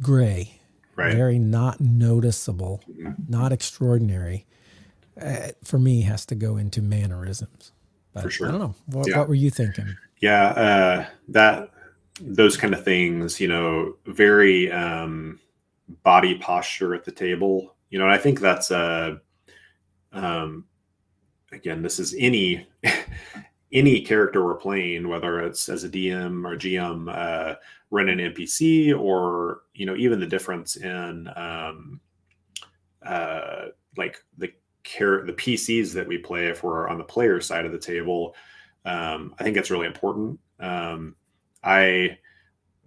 [0.01, 0.59] gray,
[0.95, 1.13] Right.
[1.15, 2.83] very not noticeable,
[3.27, 4.45] not extraordinary,
[5.19, 7.71] uh, for me has to go into mannerisms.
[8.13, 8.47] But For sure.
[8.47, 8.75] I don't know.
[8.87, 9.19] What, Yeah.
[9.19, 9.95] what were you thinking?
[10.19, 11.71] Yeah, uh, that
[12.19, 15.39] those kind of things, you know, very um,
[16.03, 17.75] body posture at the table.
[17.89, 19.19] You know, and I think that's a
[20.11, 20.65] um,
[21.51, 22.67] again, this is any
[23.73, 27.55] any character we're playing, whether it's as a DM or GM, uh,
[27.91, 31.99] run an NPC, or you know, even the difference in um,
[33.05, 33.67] uh,
[33.97, 34.51] like the
[34.83, 38.35] care the PCs that we play if we're on the player side of the table.
[38.85, 40.39] Um, I think that's really important.
[40.59, 41.15] Um,
[41.63, 42.17] I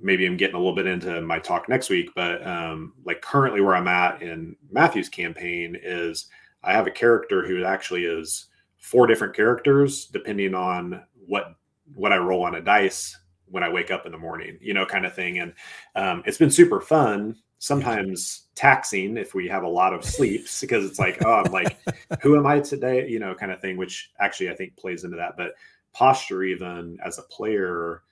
[0.01, 3.61] maybe I'm getting a little bit into my talk next week, but um, like currently
[3.61, 6.27] where I'm at in Matthew's campaign is
[6.63, 8.47] I have a character who actually is
[8.79, 11.55] four different characters depending on what
[11.95, 13.17] what I roll on a dice
[13.55, 15.39] when I wake up in the morning, you know, kind of thing.
[15.39, 15.53] And
[15.95, 17.37] um, it's been super fun.
[17.61, 21.79] Sometimes taxing if we have a lot of sleeps because it's like, oh, I'm like,
[22.21, 23.09] who am I today?
[23.09, 25.37] You know, kind of thing, which actually I think plays into that.
[25.37, 25.53] But
[25.93, 28.03] posture, even as a player,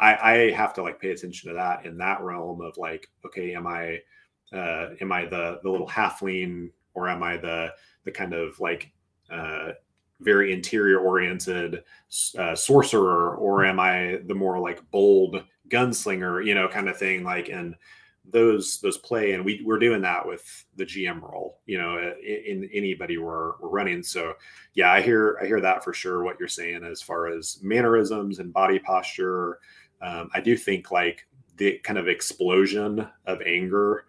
[0.00, 3.54] I, I have to like pay attention to that in that realm of like, okay,
[3.54, 4.00] am I
[4.50, 8.92] uh am I the the little halfling or am I the the kind of like
[9.30, 9.72] uh
[10.20, 11.82] very interior oriented
[12.38, 17.24] uh, sorcerer or am I the more like bold gunslinger, you know, kind of thing
[17.24, 17.74] like and
[18.30, 22.64] those those play and we we're doing that with the GM role, you know, in,
[22.64, 24.02] in anybody we're we're running.
[24.02, 24.34] So
[24.74, 28.38] yeah, I hear I hear that for sure what you're saying as far as mannerisms
[28.38, 29.58] and body posture.
[30.00, 34.06] Um, I do think like the kind of explosion of anger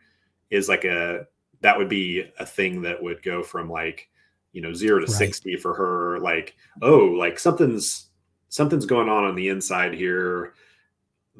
[0.49, 1.28] is like a
[1.62, 4.08] that would be a thing that would go from like
[4.56, 5.16] you know zero to Right.
[5.18, 8.08] 60 for her like oh like something's
[8.49, 10.53] something's going on on the inside here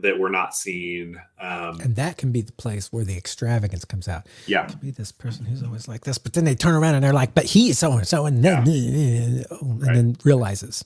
[0.02, 4.08] that we're not seeing um And that can be the place where the extravagance comes
[4.10, 4.28] out.
[4.48, 7.04] yeah to be this person who's always like this, but then they turn around and
[7.06, 9.46] they're like, but he's so and so, and then and
[9.82, 9.96] Right.
[9.96, 10.84] then realizes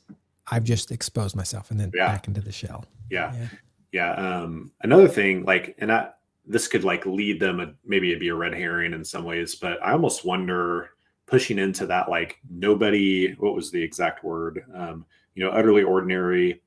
[0.52, 2.08] I've just exposed myself, and then Yeah.
[2.08, 2.86] back into the shell.
[3.10, 3.48] yeah Yeah.
[3.92, 4.12] yeah
[4.44, 6.10] um another thing like and i
[6.46, 9.82] this could like lead them maybe it'd be a red herring in some ways but
[9.84, 10.92] i almost wonder
[11.30, 15.06] pushing into that like nobody what was the exact word um
[15.36, 16.62] you know utterly ordinary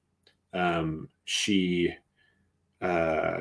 [0.55, 1.93] um she
[2.81, 3.41] uh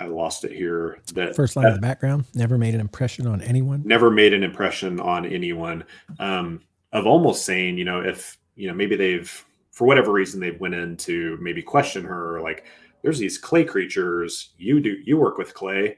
[0.00, 0.98] I lost it here.
[1.14, 3.82] That first line that, of the background never made an impression on anyone.
[3.84, 5.84] Never made an impression on anyone.
[6.18, 6.60] Um,
[6.92, 10.74] of almost saying, you know, if you know maybe they've for whatever reason they've went
[10.74, 12.64] in to maybe question her, like
[13.02, 14.50] there's these clay creatures.
[14.56, 15.96] You do you work with clay.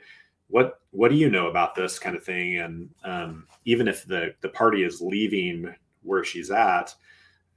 [0.50, 2.58] What what do you know about this kind of thing?
[2.58, 6.94] And um, even if the the party is leaving where she's at,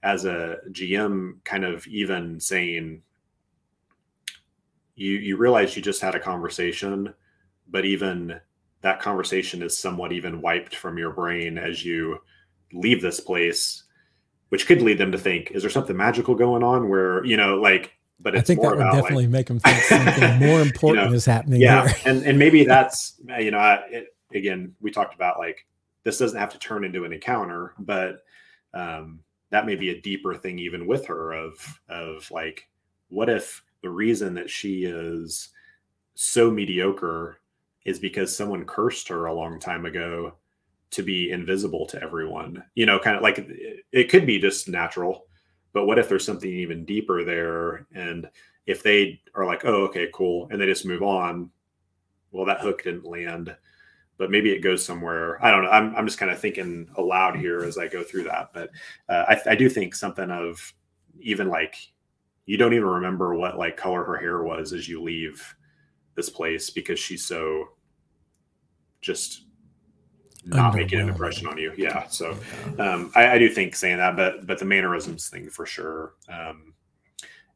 [0.03, 3.01] as a GM, kind of even saying,
[4.95, 7.13] you you realize you just had a conversation,
[7.69, 8.39] but even
[8.81, 12.19] that conversation is somewhat even wiped from your brain as you
[12.73, 13.83] leave this place,
[14.49, 17.55] which could lead them to think, is there something magical going on where, you know,
[17.55, 21.09] like but I think that would definitely like, make them think something more important you
[21.09, 21.61] know, is happening.
[21.61, 22.11] Yeah, here.
[22.11, 25.65] and and maybe that's you know, I, it, again, we talked about like
[26.03, 28.23] this doesn't have to turn into an encounter, but
[28.73, 29.19] um,
[29.51, 32.67] that may be a deeper thing even with her of of like,
[33.09, 35.49] what if the reason that she is
[36.15, 37.39] so mediocre
[37.85, 40.33] is because someone cursed her a long time ago
[40.91, 42.63] to be invisible to everyone.
[42.75, 43.45] You know, kind of like
[43.91, 45.25] it could be just natural,
[45.73, 47.87] but what if there's something even deeper there?
[47.93, 48.29] And
[48.65, 51.49] if they are like, oh, okay, cool, and they just move on,
[52.31, 53.55] well, that hook didn't land,
[54.17, 55.43] but maybe it goes somewhere.
[55.43, 55.69] I don't know.
[55.69, 58.51] I'm, I'm just kind of thinking aloud here as I go through that.
[58.53, 58.69] But
[59.09, 60.73] uh, I, I do think something of
[61.19, 61.75] even like
[62.45, 65.55] you don't even remember what like color her hair was as you leave
[66.15, 67.69] this place because she's so
[69.01, 69.42] just
[70.45, 71.73] not making an impression on you.
[71.77, 72.07] Yeah.
[72.07, 72.37] So
[72.79, 76.13] um, I, I, do think saying that, but but the mannerisms thing for sure.
[76.29, 76.73] Um,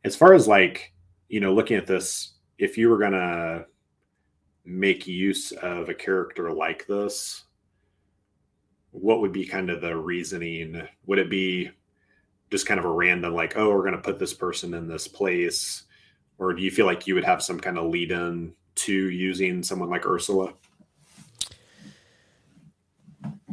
[0.03, 0.93] as far as like
[1.29, 3.65] you know, looking at this, if you were gonna
[4.65, 7.43] make use of a character like this,
[8.91, 10.81] what would be kind of the reasoning?
[11.05, 11.69] Would it be
[12.49, 15.83] just kind of a random like, oh, we're gonna put this person in this place,
[16.37, 19.63] or do you feel like you would have some kind of lead in to using
[19.63, 20.53] someone like Ursula?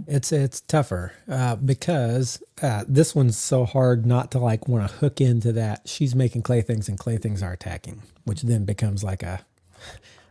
[0.06, 4.96] It's it's tougher uh, because uh, this one's so hard not to like want to
[4.96, 5.88] hook into that.
[5.88, 9.44] She's making clay things and clay things are attacking, which then becomes like a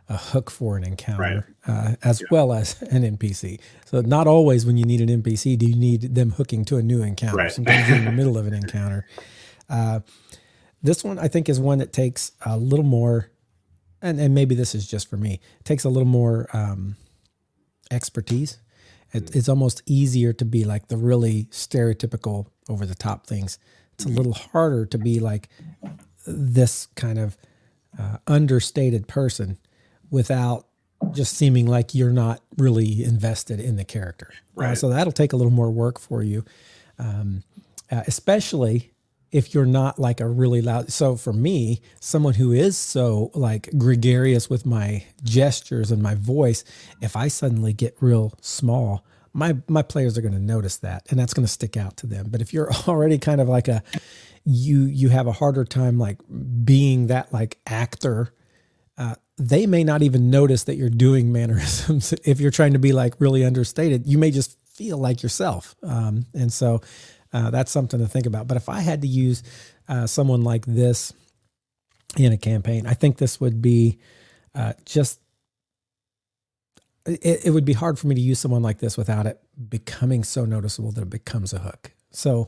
[0.09, 1.93] a hook for an encounter right.
[1.93, 2.27] uh, as yeah.
[2.29, 3.59] well as an NPC.
[3.85, 6.83] So not always when you need an NPC do you need them hooking to a
[6.83, 7.37] new encounter.
[7.37, 7.51] Right.
[7.51, 9.07] Sometimes you're in the middle of an encounter.
[9.69, 10.01] Uh,
[10.81, 13.31] this one I think is one that takes a little more,
[14.01, 16.97] and, and maybe this is just for me, takes a little more um,
[17.89, 18.57] expertise
[19.13, 23.59] it, it's almost easier to be like the really stereotypical over the top things.
[23.93, 25.49] It's a little harder to be like
[26.25, 27.37] this kind of
[27.99, 29.57] uh, understated person
[30.09, 30.65] without
[31.11, 34.33] just seeming like you're not really invested in the character.
[34.55, 34.71] Right.
[34.71, 36.43] Uh, so that'll take a little more work for you,
[36.97, 37.43] um,
[37.91, 38.92] uh, especially
[39.33, 40.93] if you're not like a really loud.
[40.93, 46.63] So for me, someone who is so like gregarious with my gestures and my voice,
[47.01, 49.03] if I suddenly get real small,
[49.33, 52.07] my my players are going to notice that, and that's going to stick out to
[52.07, 52.27] them.
[52.29, 53.83] But if you're already kind of like a
[54.45, 56.19] you you have a harder time like
[56.63, 58.33] being that like actor.
[58.97, 62.93] Uh, they may not even notice that you're doing mannerisms if you're trying to be
[62.93, 64.05] like really understated.
[64.05, 66.81] You may just feel like yourself, um, and so
[67.33, 68.47] uh, that's something to think about.
[68.47, 69.43] But if I had to use
[69.89, 71.13] uh, someone like this
[72.15, 73.99] in a campaign, I think this would be
[74.55, 75.19] uh, just.
[77.05, 80.23] It, it would be hard for me to use someone like this without it becoming
[80.23, 81.91] so noticeable that it becomes a hook.
[82.11, 82.47] So,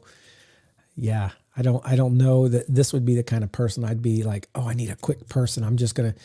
[0.95, 4.01] yeah, I don't I don't know that this would be the kind of person I'd
[4.01, 5.63] be like, oh, I need a quick person.
[5.63, 6.15] I'm just gonna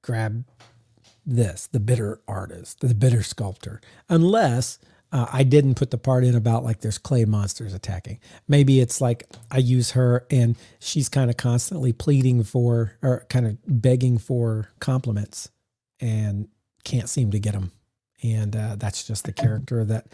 [0.00, 0.44] grab
[1.26, 4.78] this, the bitter artist, the bitter sculptor, unless
[5.12, 8.18] uh, I didn't put the part in about like there's clay monsters attacking.
[8.48, 13.46] Maybe it's like I use her and she's kind of constantly pleading for or kind
[13.46, 15.50] of begging for compliments
[16.00, 16.48] and
[16.84, 17.72] can't seem to get them.
[18.22, 20.06] And uh, that's just the character that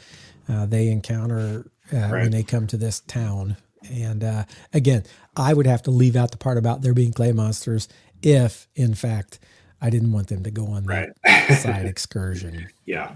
[0.48, 2.22] uh, they encounter uh, right.
[2.22, 3.56] when they come to this town.
[3.90, 5.04] And uh, again,
[5.36, 7.88] I would have to leave out the part about there being clay monsters
[8.22, 9.38] if, in fact,
[9.80, 11.58] I didn't want them to go on that right.
[11.58, 12.68] side excursion.
[12.84, 13.14] Yeah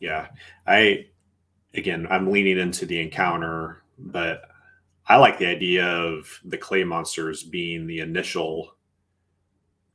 [0.00, 0.28] yeah.
[0.66, 1.06] I
[1.74, 4.42] again i'm leaning into the encounter but
[5.06, 8.74] i like the idea of the clay monsters being the initial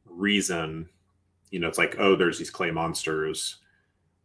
[0.06, 0.88] reason
[1.51, 3.58] you know it's like oh there's these clay monsters.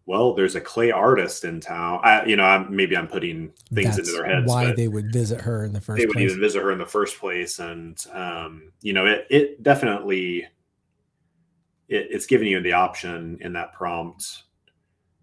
[0.07, 2.01] Well there's a clay artist in town.
[2.03, 5.13] I, you know I'm, maybe i'm putting things That's into their heads why they would
[5.13, 8.05] visit her in the first they would even visit her in the first place and
[8.13, 10.45] um, you know it, it definitely
[11.89, 14.45] it, it's giving you the option in that prompt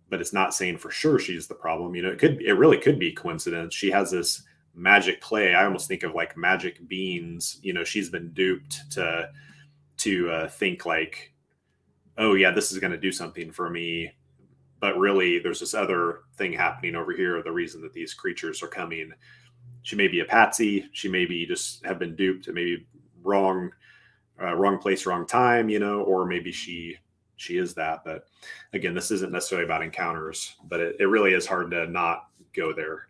[0.09, 2.77] but it's not saying for sure she's the problem you know it could it really
[2.77, 3.73] could be coincidence.
[3.73, 4.43] She has this
[4.73, 5.53] magic clay.
[5.53, 9.29] I almost think of like magic beans you know she's been duped to
[9.97, 11.33] to uh, think like
[12.17, 14.11] oh yeah this is going to do something for me.
[14.79, 18.67] But really there's this other thing happening over here the reason that these creatures are
[18.67, 19.11] coming.
[19.81, 20.85] She may be a patsy.
[20.91, 22.85] She may be just have been duped maybe
[23.23, 23.71] wrong
[24.41, 26.95] uh, wrong place wrong time you know or maybe she
[27.37, 28.27] she is that but
[28.73, 32.27] again this isn't necessarily about encounters but it, it really is hard to not
[32.57, 33.07] go there.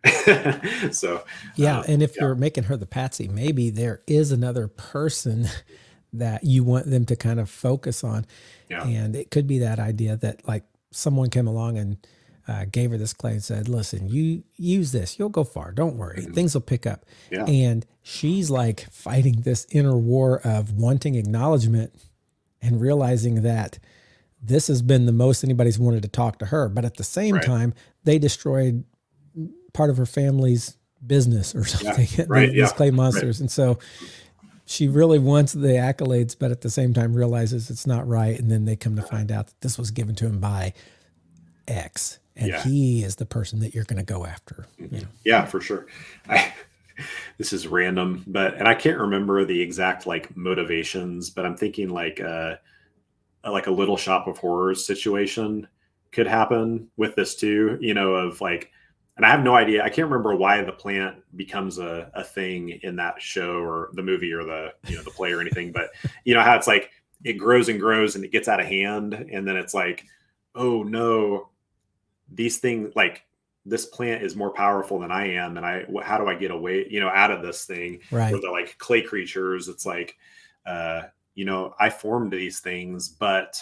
[0.92, 1.24] so
[1.56, 2.24] yeah, uh, and if yeah.
[2.24, 5.48] you're making her the patsy, maybe there is another person
[6.12, 8.26] that you want them to kind of focus on.
[8.70, 8.86] Yeah.
[8.86, 12.06] And it could be that idea that like someone came along and
[12.46, 15.72] uh, gave her this clay and said, "Listen, you use this, you'll go far.
[15.72, 16.32] Don't worry, mm-hmm.
[16.32, 17.44] things will pick up." Yeah.
[17.44, 21.94] And she's like fighting this inner war of wanting acknowledgement
[22.62, 23.78] and realizing that
[24.42, 26.68] this has been the most anybody's wanted to talk to her.
[26.68, 27.44] But at the same right.
[27.44, 27.74] time,
[28.04, 28.84] they destroyed
[29.72, 32.06] part of her family's business or something.
[32.12, 33.40] Yeah, right, these yeah, clay monsters, right.
[33.40, 33.78] and so
[34.64, 38.38] she really wants the accolades, but at the same time realizes it's not right.
[38.38, 40.74] And then they come to find out that this was given to him by
[41.66, 42.62] X, and yeah.
[42.62, 44.66] he is the person that you're going to go after.
[44.78, 45.08] You know?
[45.24, 45.86] Yeah, for sure.
[46.28, 46.52] I,
[47.38, 51.88] this is random, but and I can't remember the exact like motivations, but I'm thinking
[51.88, 52.56] like uh
[53.52, 55.66] like a little shop of horrors situation
[56.12, 57.78] could happen with this too.
[57.80, 58.70] You know, of like
[59.18, 59.82] and I have no idea.
[59.82, 64.02] I can't remember why the plant becomes a, a thing in that show or the
[64.02, 65.72] movie or the you know the play or anything.
[65.72, 65.90] But
[66.24, 66.92] you know how it's like
[67.24, 70.04] it grows and grows and it gets out of hand, and then it's like,
[70.54, 71.48] oh no,
[72.32, 73.24] these things like
[73.66, 76.86] this plant is more powerful than I am, and I how do I get away
[76.88, 77.98] you know out of this thing?
[78.12, 78.32] Right.
[78.32, 79.66] Or the like clay creatures.
[79.66, 80.16] It's like,
[80.64, 81.02] uh,
[81.38, 83.60] you know, I formed these things, but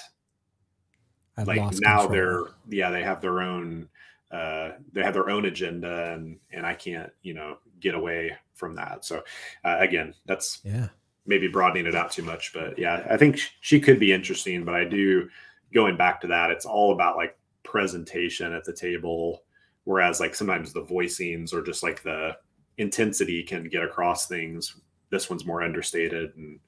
[1.36, 2.08] I've like now control.
[2.08, 3.90] they're yeah they have their own
[4.30, 8.76] uh, they have their own agenda and and I can't you know get away from
[8.76, 9.04] that.
[9.04, 9.22] So
[9.62, 10.88] uh, again, that's yeah
[11.26, 14.64] maybe broadening it out too much, but yeah, I think she could be interesting.
[14.64, 15.28] But I do
[15.74, 19.42] going back to that, it's all about like presentation at the table,
[19.84, 22.38] whereas like sometimes the voicings or just like the
[22.78, 24.80] intensity can get across things.
[25.10, 26.58] This one's more understated and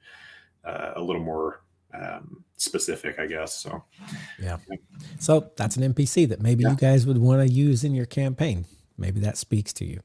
[0.65, 1.63] uh, a little more
[1.95, 3.55] um, specific, I guess.
[3.55, 3.85] So,
[4.41, 4.59] yeah.
[5.19, 6.71] So that's an NPC that maybe yeah.
[6.71, 8.67] you guys would want to use in your campaign.
[8.97, 10.01] Maybe that speaks to you.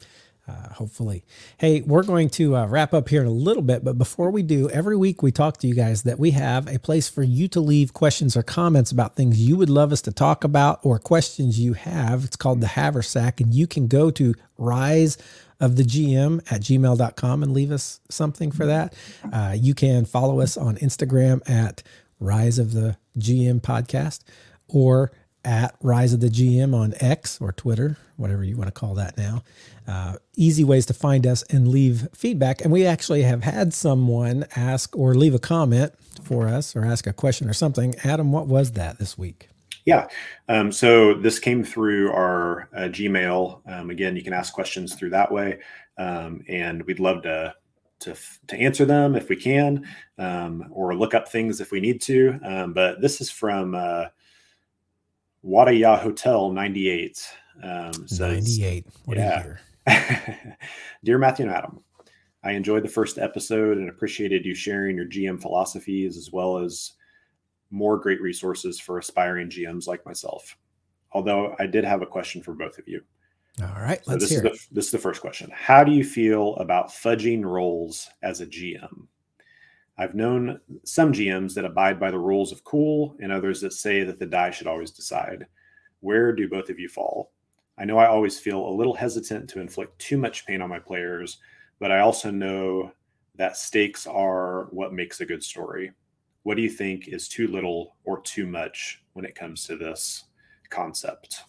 [0.46, 1.24] Uh, hopefully.
[1.58, 4.44] Hey, we're going to uh, wrap up here in a little bit, but before we
[4.44, 7.48] do, every week we talk to you guys that we have a place for you
[7.48, 11.00] to leave questions or comments about things you would love us to talk about or
[11.00, 12.26] questions you have.
[12.26, 15.18] It's called the Haversack, and you can go to Rise
[15.64, 18.94] of the GM at gmail.com and leave us something for that.
[19.32, 21.82] Uh, you can follow us on Instagram at
[22.20, 24.22] Rise of the GM podcast
[24.68, 25.12] or
[25.46, 29.18] at Rise of the GM on X or Twitter, whatever you want to call that
[29.18, 29.44] now.
[29.88, 32.62] Uh, easy ways to find us and leave feedback.
[32.62, 35.94] And we actually have had someone ask or leave a comment
[36.24, 37.96] for us or ask a question or something.
[38.04, 39.50] Adam, what was that this week?
[39.86, 40.08] Yeah.
[40.48, 43.62] Um, so this came through our uh, Gmail.
[43.70, 45.60] Um, again, you can ask questions through that way,
[45.98, 47.54] um, and we'd love to
[48.00, 48.16] to
[48.48, 49.86] to answer them if we can,
[50.18, 52.40] um, or look up things if we need to.
[52.44, 54.06] Um, but this is from uh,
[55.44, 57.26] Wadaya Hotel ninety eight.
[57.62, 58.86] Um, ninety eight.
[59.06, 59.56] What yeah.
[61.04, 61.84] Dear Matthew and Adam,
[62.44, 66.94] I enjoyed the first episode and appreciated you sharing your GM philosophies as well as
[67.74, 70.56] more great resources for aspiring GMs like myself.
[71.12, 73.02] Although I did have a question for both of you.
[73.62, 75.52] All right, so this is the, this is the first question.
[75.54, 79.08] How do you feel about fudging rolls as a GM?
[79.98, 84.04] I've known some GMs that abide by the rules of cool, and others that say
[84.04, 85.46] that the die should always decide.
[86.00, 87.32] Where do both of you fall?
[87.78, 90.80] I know I always feel a little hesitant to inflict too much pain on my
[90.80, 91.40] players,
[91.80, 92.92] but I also know
[93.36, 95.92] that stakes are what makes a good story.
[96.44, 100.26] What do you think is too little or too much when it comes to this
[100.70, 101.44] concept?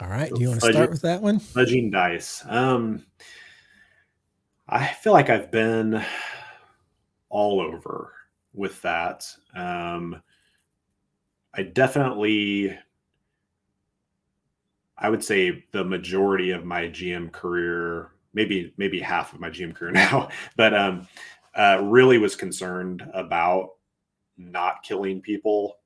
[0.00, 0.32] All right.
[0.32, 1.38] Do you want to start with that one?
[1.38, 2.44] Fudging dice.
[2.48, 3.06] Um,
[4.68, 6.04] I feel like I've been
[7.28, 8.12] all over
[8.52, 9.26] with that.
[9.54, 10.22] Um,
[11.54, 12.76] I definitely,
[14.98, 19.74] I would say the majority of my GM career, maybe maybe half of my GM
[19.74, 21.06] career now, but um,
[21.54, 23.70] uh, really was concerned about
[24.36, 25.78] not killing people.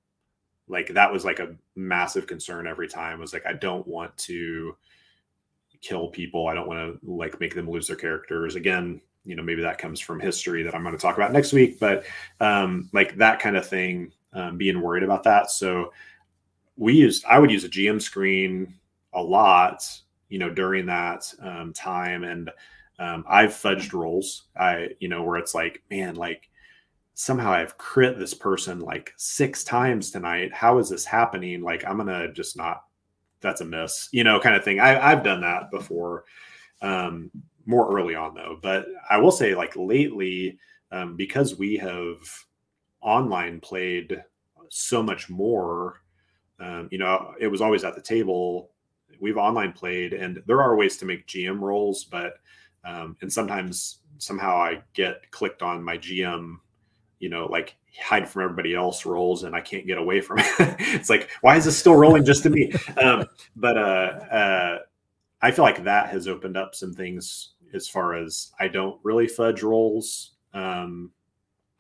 [0.69, 3.21] Like that was like a massive concern every time.
[3.21, 4.77] was like I don't want to
[5.81, 6.49] kill people.
[6.49, 8.57] I don't want to like make them lose their characters.
[8.57, 11.53] Again, you know maybe that comes from history that i'm going to talk about next
[11.53, 12.05] week but
[12.41, 15.93] um, like that kind of thing um, being worried about that so
[16.77, 18.73] we used i would use a gm screen
[19.13, 19.83] a lot
[20.29, 22.51] you know during that um, time and
[22.99, 26.49] um, i've fudged rolls i you know where it's like man like
[27.15, 31.97] somehow i've crit this person like six times tonight how is this happening like i'm
[31.97, 32.85] gonna just not
[33.41, 36.25] that's a miss you know kind of thing I, i've done that before
[36.83, 37.31] um,
[37.67, 38.59] more early on though.
[38.63, 40.59] But I will say, like lately,
[40.93, 42.17] um, because we have
[43.01, 44.23] online played
[44.69, 46.01] so much more,
[46.61, 48.71] um, you know, it was always at the table.
[49.21, 52.35] We've online played, and there are ways to make GM rolls, but
[52.87, 56.57] um, and sometimes somehow I get clicked on my GM,
[57.19, 60.47] you know, like hide from everybody else rolls, and I can't get away from it.
[60.59, 62.73] it's like, why is this still rolling just to me?
[63.03, 63.81] Um, but uh,
[64.31, 64.79] uh,
[65.43, 69.27] I feel like that has opened up some things as far as I don't really
[69.27, 70.33] fudge rolls.
[70.55, 71.11] Um,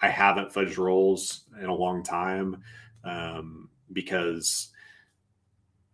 [0.00, 2.62] I haven't fudged rolls in a long time
[3.04, 4.72] um, because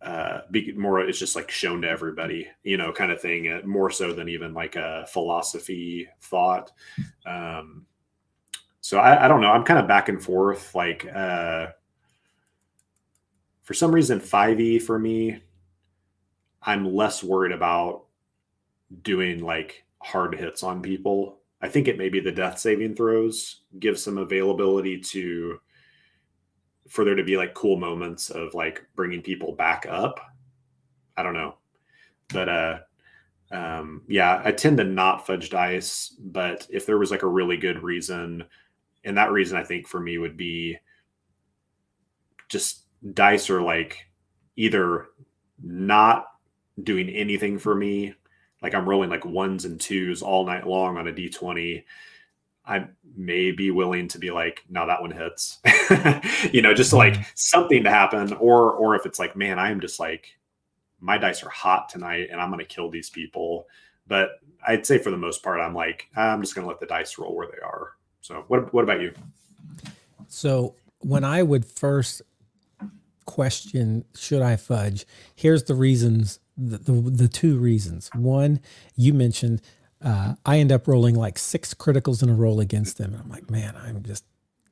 [0.03, 3.47] uh, be, more it's just like shown to everybody, you know, kind of thing.
[3.47, 6.71] Uh, more so than even like a philosophy thought.
[7.25, 7.85] Um,
[8.81, 9.51] so I, I don't know.
[9.51, 10.75] I'm kind of back and forth.
[10.75, 11.67] Like uh,
[13.63, 15.41] for some reason, 5e for me,
[16.61, 18.03] I'm less worried about
[19.03, 21.39] doing like hard hits on people.
[21.61, 25.59] I think it may be the death saving throws give some availability to
[26.87, 30.19] for there to be like cool moments of like bringing people back up.
[31.15, 31.55] I don't know,
[32.29, 32.79] but uh,
[33.51, 36.15] um, yeah, I tend to not fudge dice.
[36.19, 38.43] But if there was like a really good reason,
[39.03, 40.77] and that reason I think for me would be
[42.49, 44.07] just dice are like
[44.55, 45.07] either
[45.61, 46.27] not
[46.83, 48.15] doing anything for me
[48.63, 51.83] like I'm rolling like ones and twos all night long on a D20,
[52.65, 55.59] I may be willing to be like, no, that one hits,
[56.51, 57.23] you know, just like mm-hmm.
[57.35, 58.33] something to happen.
[58.33, 60.37] Or, or if it's like, man, I am just like,
[60.99, 63.67] my dice are hot tonight and I'm going to kill these people.
[64.07, 66.85] But I'd say for the most part, I'm like, I'm just going to let the
[66.85, 67.91] dice roll where they are.
[68.21, 69.13] So what, what about you?
[70.27, 72.21] So when I would first
[73.25, 75.05] question, should I fudge?
[75.35, 78.09] Here's the reasons the, the, the two reasons.
[78.13, 78.59] One,
[78.95, 79.61] you mentioned
[80.03, 83.13] uh, I end up rolling like six criticals in a roll against them.
[83.13, 84.25] And I'm like, man, I'm just,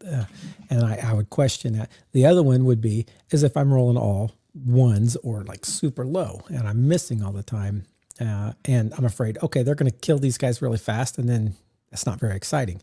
[0.05, 0.25] uh,
[0.69, 1.89] and I, I would question that.
[2.11, 6.41] The other one would be is if I'm rolling all ones or like super low
[6.49, 7.85] and I'm missing all the time.
[8.19, 11.17] Uh, and I'm afraid, okay, they're going to kill these guys really fast.
[11.17, 11.55] And then
[11.89, 12.81] that's not very exciting.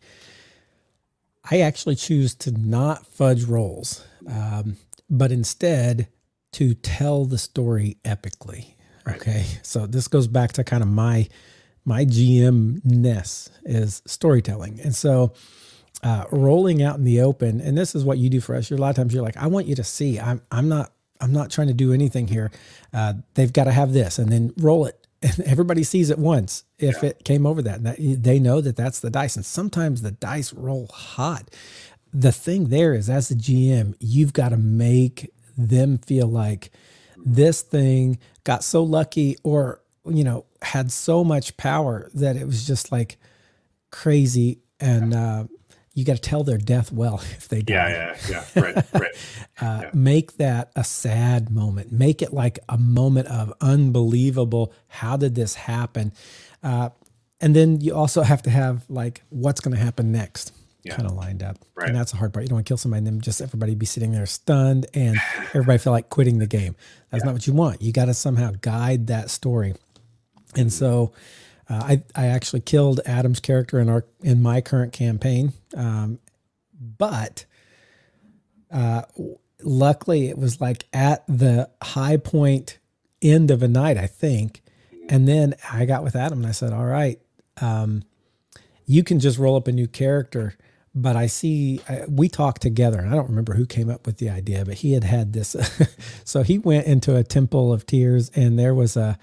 [1.50, 4.76] I actually choose to not fudge rolls, um,
[5.08, 6.08] but instead
[6.52, 8.74] to tell the story epically.
[9.06, 9.46] Okay.
[9.62, 11.28] So this goes back to kind of my
[11.88, 14.78] my GM ness is storytelling.
[14.84, 15.32] And so
[16.02, 18.68] uh, rolling out in the open, and this is what you do for us.
[18.68, 20.20] You're a lot of times you're like, I want you to see.
[20.20, 22.52] I'm I'm not I'm not trying to do anything here.
[22.92, 26.64] Uh, they've got to have this, and then roll it, and everybody sees it once
[26.78, 27.08] if yeah.
[27.08, 29.34] it came over that, and that, they know that that's the dice.
[29.34, 31.50] And sometimes the dice roll hot.
[32.12, 36.70] The thing there is, as the GM, you've got to make them feel like
[37.16, 42.66] this thing got so lucky or, you know, had so much power that it was
[42.66, 43.18] just like
[43.90, 44.60] crazy.
[44.80, 45.44] And uh,
[45.94, 47.74] you got to tell their death well if they die.
[47.74, 48.62] Yeah, yeah, yeah.
[48.62, 49.16] Right, right.
[49.60, 49.90] uh, yeah.
[49.92, 51.92] Make that a sad moment.
[51.92, 54.72] Make it like a moment of unbelievable.
[54.88, 56.12] How did this happen?
[56.62, 56.90] Uh,
[57.40, 60.52] and then you also have to have like what's going to happen next
[60.88, 60.96] yeah.
[60.96, 61.58] kind of lined up.
[61.74, 61.88] Right.
[61.88, 62.44] And that's the hard part.
[62.44, 65.16] You don't want to kill somebody and then just everybody be sitting there stunned and
[65.54, 66.76] everybody feel like quitting the game.
[67.10, 67.26] That's yeah.
[67.26, 67.82] not what you want.
[67.82, 69.74] You got to somehow guide that story.
[70.58, 71.12] And so
[71.68, 75.52] uh, I, I actually killed Adam's character in our in my current campaign.
[75.76, 76.18] Um,
[76.80, 77.44] but
[78.70, 79.02] uh,
[79.62, 82.78] luckily it was like at the high point
[83.22, 84.62] end of a night, I think.
[85.08, 87.18] And then I got with Adam and I said, all right,
[87.60, 88.02] um,
[88.84, 90.54] you can just roll up a new character
[90.94, 94.18] but I see I, we talked together, and I don't remember who came up with
[94.18, 95.56] the idea, but he had had this.
[96.24, 99.18] so he went into a temple of tears, and there was a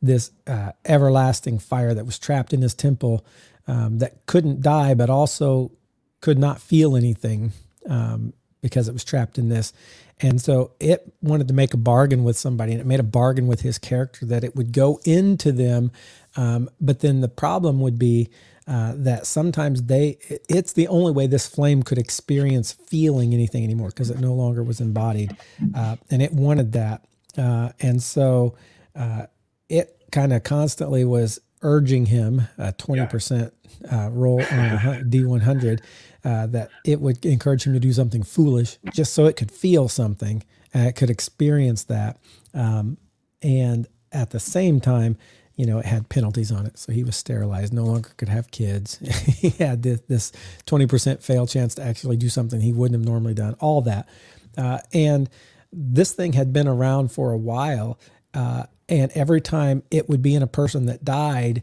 [0.00, 3.24] this uh, everlasting fire that was trapped in this temple
[3.66, 5.72] um, that couldn't die, but also
[6.20, 7.52] could not feel anything
[7.88, 9.72] um, because it was trapped in this.
[10.20, 13.46] And so it wanted to make a bargain with somebody, and it made a bargain
[13.46, 15.92] with his character that it would go into them.
[16.36, 18.30] Um, but then the problem would be
[18.68, 20.18] uh, that sometimes they
[20.48, 24.62] it's the only way this flame could experience feeling anything anymore because it no longer
[24.62, 25.34] was embodied
[25.74, 27.02] uh, and it wanted that
[27.38, 28.54] uh, and so
[28.94, 29.24] uh,
[29.68, 33.50] it kind of constantly was urging him a 20%
[33.90, 35.80] uh, roll on a D100
[36.24, 39.88] uh, that it would encourage him to do something foolish just so it could feel
[39.88, 40.42] something,
[40.74, 42.18] uh, it could experience that.
[42.54, 42.96] Um,
[43.42, 45.16] and at the same time,
[45.56, 46.78] you know, it had penalties on it.
[46.78, 48.98] So he was sterilized, no longer could have kids.
[49.26, 50.32] he had this, this
[50.66, 54.08] 20% fail chance to actually do something he wouldn't have normally done, all that.
[54.56, 55.28] Uh, and
[55.72, 57.98] this thing had been around for a while.
[58.32, 61.62] Uh, and every time it would be in a person that died,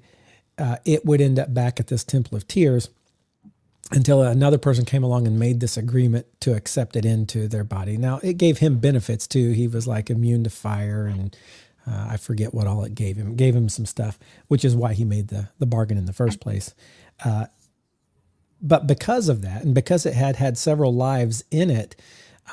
[0.57, 2.89] uh, it would end up back at this Temple of Tears
[3.91, 7.97] until another person came along and made this agreement to accept it into their body.
[7.97, 9.51] Now, it gave him benefits too.
[9.51, 11.35] He was like immune to fire and
[11.87, 13.31] uh, I forget what all it gave him.
[13.31, 16.13] It gave him some stuff, which is why he made the, the bargain in the
[16.13, 16.73] first place.
[17.23, 17.45] Uh,
[18.61, 21.95] but because of that, and because it had had several lives in it,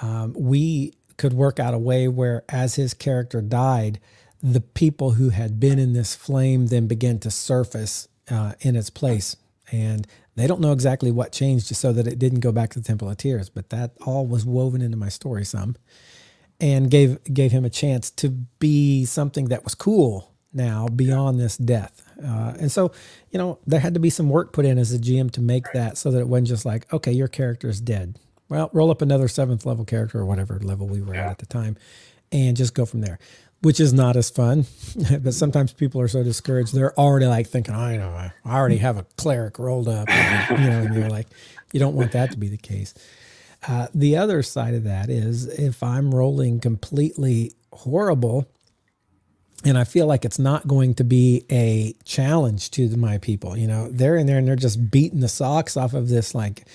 [0.03, 4.01] um, we could work out a way where, as his character died,
[4.43, 8.90] the people who had been in this flame then began to surface uh, in its
[8.90, 9.36] place.
[9.70, 12.85] And they don't know exactly what changed so that it didn't go back to the
[12.85, 15.77] Temple of Tears, but that all was woven into my story some
[16.60, 21.56] and gave gave him a chance to be something that was cool now beyond this
[21.56, 22.02] death.
[22.23, 22.93] Uh, and so,
[23.31, 25.64] you know, there had to be some work put in as a GM to make
[25.73, 28.19] that so that it wasn't just like, okay, your character is dead.
[28.48, 31.27] Well, roll up another seventh level character or whatever level we were yeah.
[31.27, 31.77] at at the time
[32.31, 33.19] and just go from there
[33.62, 34.66] which is not as fun.
[35.20, 38.98] but sometimes people are so discouraged, they're already like thinking, I know, I already have
[38.98, 40.09] a cleric rolled up.
[40.09, 41.28] And, you know, and you're like,
[41.72, 42.94] you don't want that to be the case.
[43.66, 48.48] Uh, the other side of that is if I'm rolling completely horrible
[49.64, 53.68] and I feel like it's not going to be a challenge to my people, you
[53.68, 56.66] know, they're in there and they're just beating the socks off of this like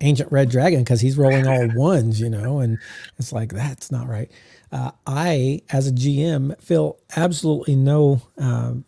[0.00, 2.78] ancient red dragon because he's rolling all ones, you know, and
[3.18, 4.30] it's like, that's not right
[4.72, 8.84] uh, I, as a GM, feel absolutely no um,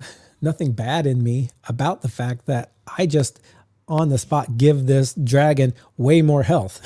[0.42, 3.40] nothing bad in me about the fact that I just
[3.88, 6.80] on the spot give this dragon way more health.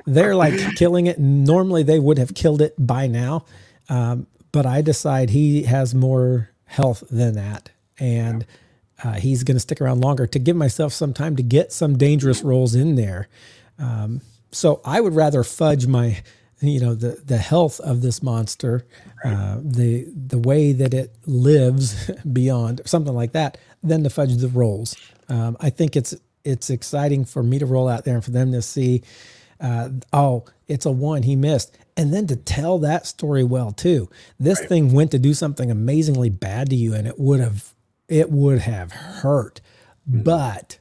[0.06, 1.18] they're like killing it.
[1.18, 3.44] Normally they would have killed it by now,
[3.88, 8.46] um, but I decide he has more health than that, and
[9.04, 11.98] uh, he's going to stick around longer to give myself some time to get some
[11.98, 13.28] dangerous rolls in there.
[13.78, 14.22] Um,
[14.52, 16.22] so I would rather fudge my
[16.60, 18.86] you know the the health of this monster,
[19.24, 24.48] uh, the the way that it lives beyond something like that, than to fudge the
[24.48, 24.96] rolls.
[25.28, 26.14] Um, I think it's
[26.44, 29.02] it's exciting for me to roll out there and for them to see,
[29.60, 34.08] uh, oh, it's a one he missed, and then to tell that story well too.
[34.38, 34.68] This right.
[34.68, 37.74] thing went to do something amazingly bad to you, and it would have
[38.08, 39.60] it would have hurt,
[40.08, 40.22] mm-hmm.
[40.22, 40.78] but,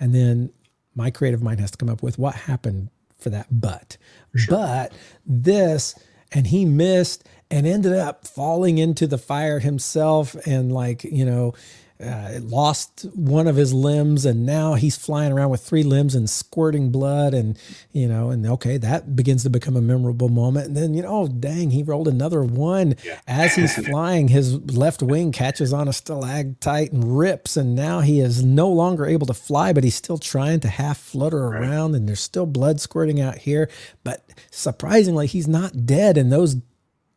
[0.00, 0.50] and then
[0.94, 3.96] my creative mind has to come up with what happened for that but.
[4.34, 4.56] Sure.
[4.56, 4.92] But
[5.26, 5.94] this,
[6.32, 11.54] and he missed and ended up falling into the fire himself and like, you know,
[12.00, 16.14] uh, it lost one of his limbs and now he's flying around with three limbs
[16.14, 17.58] and squirting blood and
[17.90, 21.08] you know and okay that begins to become a memorable moment and then you know
[21.08, 23.18] oh dang he rolled another one yeah.
[23.26, 28.20] as he's flying his left wing catches on a stalactite and rips and now he
[28.20, 31.62] is no longer able to fly but he's still trying to half flutter right.
[31.62, 33.68] around and there's still blood squirting out here
[34.04, 36.56] but surprisingly he's not dead and those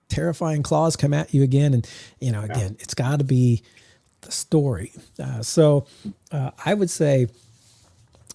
[0.09, 1.87] terrifying claws come at you again and
[2.19, 2.83] you know again yeah.
[2.83, 3.61] it's got to be
[4.21, 4.93] the story.
[5.19, 5.85] Uh, so
[6.31, 7.27] uh, I would say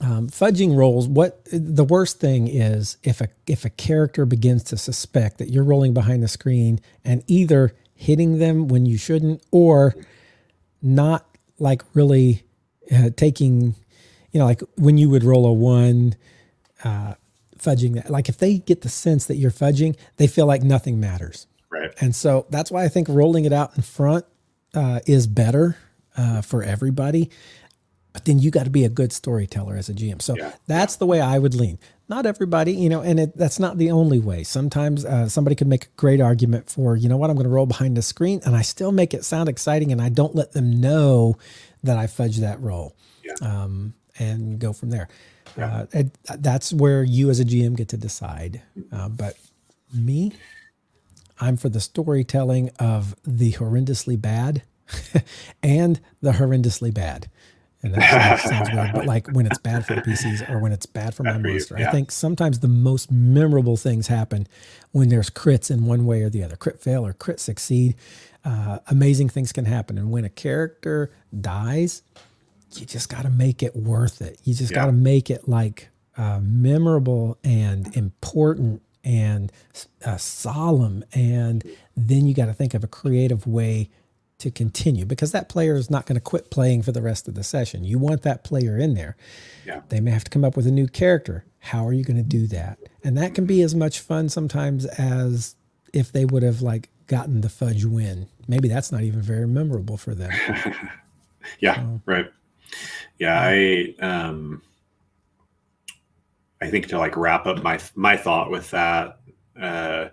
[0.00, 1.08] um, fudging rolls.
[1.08, 5.64] What the worst thing is if a if a character begins to suspect that you're
[5.64, 9.94] rolling behind the screen and either hitting them when you shouldn't or
[10.82, 11.26] not
[11.58, 12.44] like really
[12.94, 13.74] uh, taking,
[14.32, 16.14] you know, like when you would roll a one.
[16.84, 17.14] Uh,
[17.58, 21.00] fudging that like if they get the sense that you're fudging they feel like nothing
[21.00, 24.26] matters right and so that's why i think rolling it out in front
[24.74, 25.76] uh, is better
[26.16, 27.30] uh, for everybody.
[28.12, 30.22] But then you got to be a good storyteller as a GM.
[30.22, 30.52] So yeah.
[30.66, 31.78] that's the way I would lean.
[32.08, 34.42] Not everybody, you know, and it, that's not the only way.
[34.42, 37.50] Sometimes uh, somebody could make a great argument for, you know what, I'm going to
[37.50, 40.52] roll behind the screen and I still make it sound exciting and I don't let
[40.52, 41.36] them know
[41.82, 43.34] that I fudge that roll yeah.
[43.42, 45.08] um, and go from there.
[45.58, 45.66] Yeah.
[45.66, 48.62] Uh, it, that's where you as a GM get to decide.
[48.90, 49.36] Uh, but
[49.92, 50.32] me,
[51.40, 54.62] I'm for the storytelling of the horrendously bad
[55.62, 57.28] and the horrendously bad.
[57.82, 60.86] And that sounds weird, but like when it's bad for the PCs or when it's
[60.86, 61.76] bad for my monster.
[61.78, 61.88] Yeah.
[61.88, 64.48] I think sometimes the most memorable things happen
[64.92, 67.94] when there's crits in one way or the other crit fail or crit succeed.
[68.44, 69.98] Uh, amazing things can happen.
[69.98, 72.02] And when a character dies,
[72.74, 74.40] you just got to make it worth it.
[74.44, 74.76] You just yeah.
[74.76, 79.52] got to make it like uh, memorable and important and
[80.04, 81.04] uh, solemn.
[81.14, 81.64] And
[81.96, 83.88] then you got to think of a creative way
[84.38, 87.34] to continue because that player is not going to quit playing for the rest of
[87.34, 87.84] the session.
[87.84, 89.16] You want that player in there.
[89.64, 89.80] Yeah.
[89.88, 91.44] They may have to come up with a new character.
[91.60, 92.78] How are you going to do that?
[93.02, 95.54] And that can be as much fun sometimes as
[95.94, 98.26] if they would have like gotten the fudge win.
[98.48, 100.32] Maybe that's not even very memorable for them.
[101.60, 102.26] yeah, right.
[103.18, 104.62] Yeah, I um
[106.60, 109.20] I think to like wrap up my my thought with that,
[109.60, 110.06] uh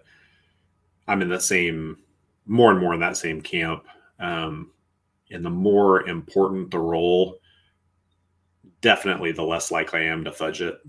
[1.08, 1.98] I'm in the same
[2.46, 3.86] more and more in that same camp.
[4.20, 4.72] Um
[5.32, 7.40] and the more important the roll,
[8.82, 10.80] definitely the less likely I am to fudge it.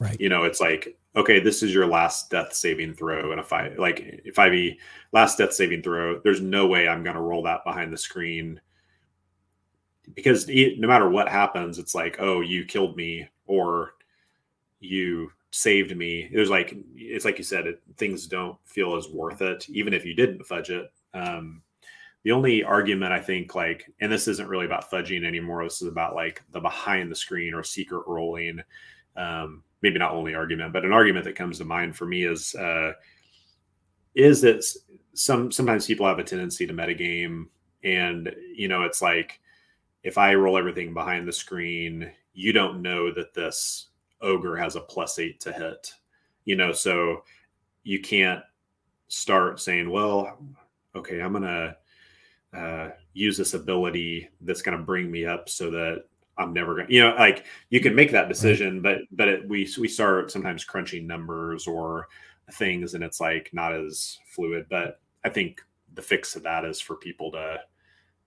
[0.00, 0.18] Right.
[0.20, 3.32] You know, it's like, okay, this is your last death saving throw.
[3.32, 4.78] And if I like if I be
[5.12, 8.60] last death saving throw, there's no way I'm gonna roll that behind the screen
[10.14, 13.94] because it, no matter what happens, it's like, oh, you killed me or
[14.86, 16.28] you saved me.
[16.32, 20.04] There's like, it's like you said, it, things don't feel as worth it, even if
[20.04, 20.92] you didn't fudge it.
[21.14, 21.62] Um,
[22.24, 25.62] the only argument I think, like, and this isn't really about fudging anymore.
[25.62, 28.60] This is about like the behind the screen or secret rolling.
[29.16, 32.54] Um, maybe not only argument, but an argument that comes to mind for me is
[32.56, 32.92] uh,
[34.16, 34.64] is that
[35.14, 37.46] some sometimes people have a tendency to metagame,
[37.84, 39.40] and you know, it's like
[40.02, 43.88] if I roll everything behind the screen, you don't know that this
[44.20, 45.92] ogre has a plus eight to hit.
[46.44, 47.24] You know, so
[47.82, 48.42] you can't
[49.08, 50.38] start saying, well,
[50.94, 51.76] okay, I'm gonna
[52.56, 56.04] uh, use this ability that's gonna bring me up so that
[56.38, 59.68] I'm never gonna, you know, like you can make that decision, but but it, we
[59.78, 62.08] we start sometimes crunching numbers or
[62.52, 64.66] things, and it's like not as fluid.
[64.68, 65.60] But I think
[65.94, 67.58] the fix to that is for people to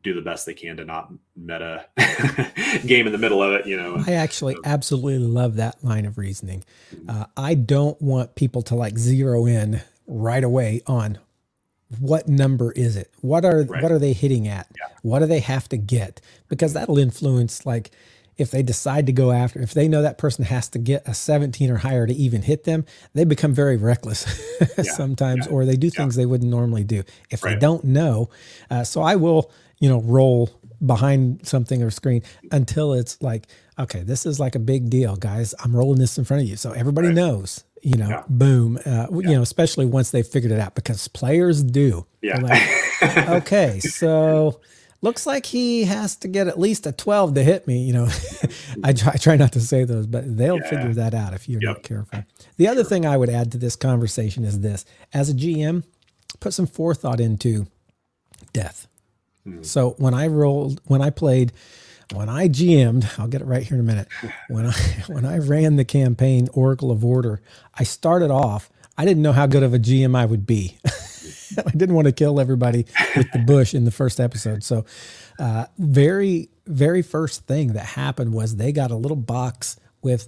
[0.04, 1.86] do the best they can to not meta
[2.86, 3.66] game in the middle of it.
[3.66, 4.62] You know, I actually so.
[4.66, 6.64] absolutely love that line of reasoning.
[6.94, 7.10] Mm-hmm.
[7.10, 11.20] Uh, I don't want people to like zero in right away on
[12.00, 13.12] what number is it?
[13.22, 13.82] What are right.
[13.82, 14.68] what are they hitting at?
[14.78, 14.96] Yeah.
[15.02, 16.22] What do they have to get?
[16.48, 17.92] Because that'll influence like
[18.40, 21.14] if they decide to go after, if they know that person has to get a
[21.14, 24.26] 17 or higher to even hit them, they become very reckless
[24.78, 24.84] yeah.
[24.84, 25.52] sometimes, yeah.
[25.52, 27.04] or they do things they wouldn't normally do.
[27.30, 27.56] If right.
[27.56, 28.30] they don't know,
[28.72, 30.50] uh, so I will, you know, roll
[30.86, 33.48] behind something or screen until it's like,
[33.78, 35.54] okay, this is like a big deal, guys.
[35.64, 37.16] I'm rolling this in front of you, so everybody right.
[37.16, 37.64] knows.
[37.82, 38.24] You know, yeah.
[38.28, 38.78] boom.
[38.86, 42.06] Uh, you know, especially once they figured it out, because players do.
[42.22, 42.40] Yeah.
[42.40, 44.60] Like, okay, so
[45.02, 47.84] looks like he has to get at least a 12 to hit me.
[47.84, 48.08] You know,
[48.84, 50.70] I, try, I, try, not to say those, but they'll yeah.
[50.70, 51.76] figure that out if you're yep.
[51.76, 52.26] not careful.
[52.58, 52.90] The other sure.
[52.90, 54.84] thing I would add to this conversation is this
[55.14, 55.84] as a GM,
[56.42, 57.68] put some forethought into
[58.52, 58.88] death.
[59.50, 59.64] Mm-hmm.
[59.64, 61.52] So when I rolled, when I played,
[62.14, 64.08] when I GM'd, I'll get it right here in a minute.
[64.48, 64.72] When I
[65.08, 67.42] when I ran the campaign Oracle of Order,
[67.74, 68.70] I started off.
[68.98, 70.78] I didn't know how good of a GM I would be.
[71.58, 72.86] I didn't want to kill everybody
[73.16, 74.64] with the bush in the first episode.
[74.64, 74.86] So,
[75.40, 80.28] uh, very, very first thing that happened was they got a little box with,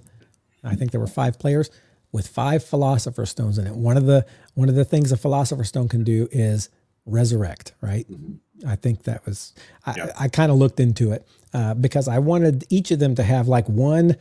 [0.64, 1.70] I think there were five players
[2.12, 3.74] with five philosopher stones in it.
[3.74, 6.68] One of the one of the things a philosopher stone can do is
[7.06, 7.72] resurrect.
[7.80, 8.06] Right.
[8.66, 9.52] I think that was.
[9.86, 10.14] I, yep.
[10.18, 13.48] I kind of looked into it uh, because I wanted each of them to have
[13.48, 14.16] like one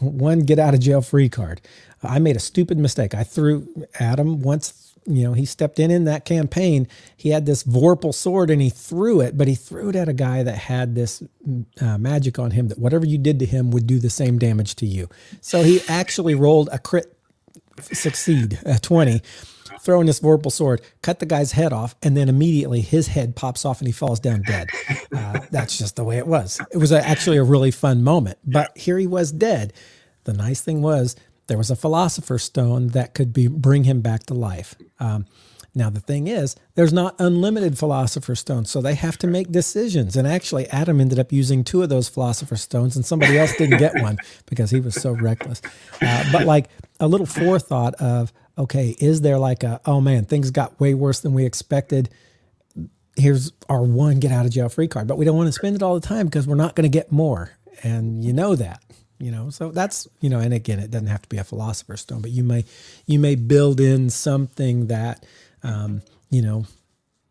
[0.00, 1.60] one get out of jail free card.
[2.02, 3.14] I made a stupid mistake.
[3.14, 3.68] I threw
[3.98, 6.88] Adam once you know, he stepped in in that campaign.
[7.16, 10.12] He had this Vorpal sword and he threw it, but he threw it at a
[10.12, 11.22] guy that had this
[11.80, 14.74] uh, magic on him that whatever you did to him would do the same damage
[14.76, 15.08] to you.
[15.40, 17.16] So he actually rolled a crit
[17.80, 19.22] succeed, a 20,
[19.86, 23.64] throwing this Vorpal sword, cut the guy's head off, and then immediately his head pops
[23.64, 24.68] off and he falls down dead.
[25.16, 26.60] Uh, that's just the way it was.
[26.72, 29.72] It was a, actually a really fun moment, but here he was dead.
[30.24, 34.24] The nice thing was there was a philosopher's stone that could be bring him back
[34.24, 34.74] to life.
[35.00, 35.24] Um,
[35.76, 40.16] now the thing is, there's not unlimited philosopher's stones, so they have to make decisions.
[40.16, 43.78] And actually, Adam ended up using two of those philosopher's stones, and somebody else didn't
[43.78, 45.62] get one because he was so reckless.
[46.02, 46.68] Uh, but like
[46.98, 51.20] a little forethought of, okay, is there like a, oh man, things got way worse
[51.20, 52.08] than we expected.
[53.16, 55.76] Here's our one get out of jail free card, but we don't want to spend
[55.76, 57.52] it all the time because we're not going to get more,
[57.82, 58.82] and you know that
[59.18, 59.50] you know?
[59.50, 62.30] So that's you know and again it doesn't have to be a philosopher's stone but
[62.30, 62.64] you may
[63.06, 65.24] you may build in something that
[65.62, 66.66] um, you know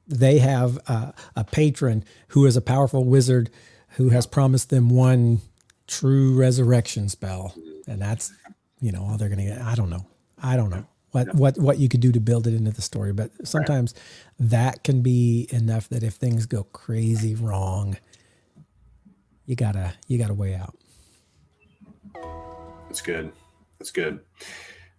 [0.07, 3.49] they have a, a patron who is a powerful wizard
[3.91, 5.41] who has promised them one
[5.87, 7.55] true resurrection spell.
[7.87, 8.33] And that's
[8.81, 10.05] you know all they're gonna get i don't know.
[10.41, 10.85] I don't know
[11.15, 13.93] what what what you could do to build it into the story but sometimes
[14.39, 17.97] that can be enough that if things go crazy wrong
[19.45, 20.75] you gotta you gotta weigh out
[22.95, 23.33] that's good.
[23.77, 24.21] That's good.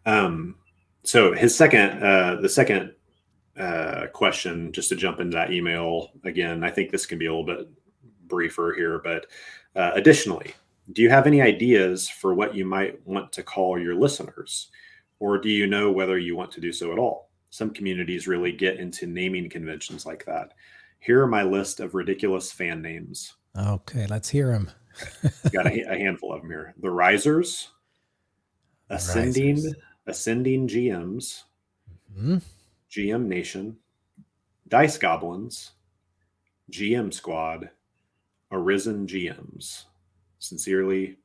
[0.04, 0.56] Um,
[1.02, 2.92] so his second, uh, the second
[3.58, 6.62] uh, question just to jump into that email again.
[6.62, 7.70] I think this can be a little bit
[8.28, 9.28] briefer here, but
[9.74, 10.52] uh, additionally,
[10.92, 14.68] do you have any ideas for what you might want to call your listeners?
[15.18, 17.30] Or do you know whether you want to do so at all?
[17.50, 20.52] Some communities really get into naming conventions like that.
[20.98, 23.34] Here are my list of ridiculous fan names.
[23.56, 24.70] Okay, let's hear them.
[25.52, 26.74] Got a, a, handful of them here.
[26.80, 27.70] The Risers,
[28.90, 29.74] Ascending, Risers.
[30.06, 31.42] Ascending GMs,
[32.12, 32.38] mm-hmm.
[32.90, 33.76] GM Nation,
[34.68, 35.72] Dice Goblins,
[36.70, 37.70] GM Squad,
[38.50, 39.84] Arisen GMs.
[40.38, 41.16] Sincerely,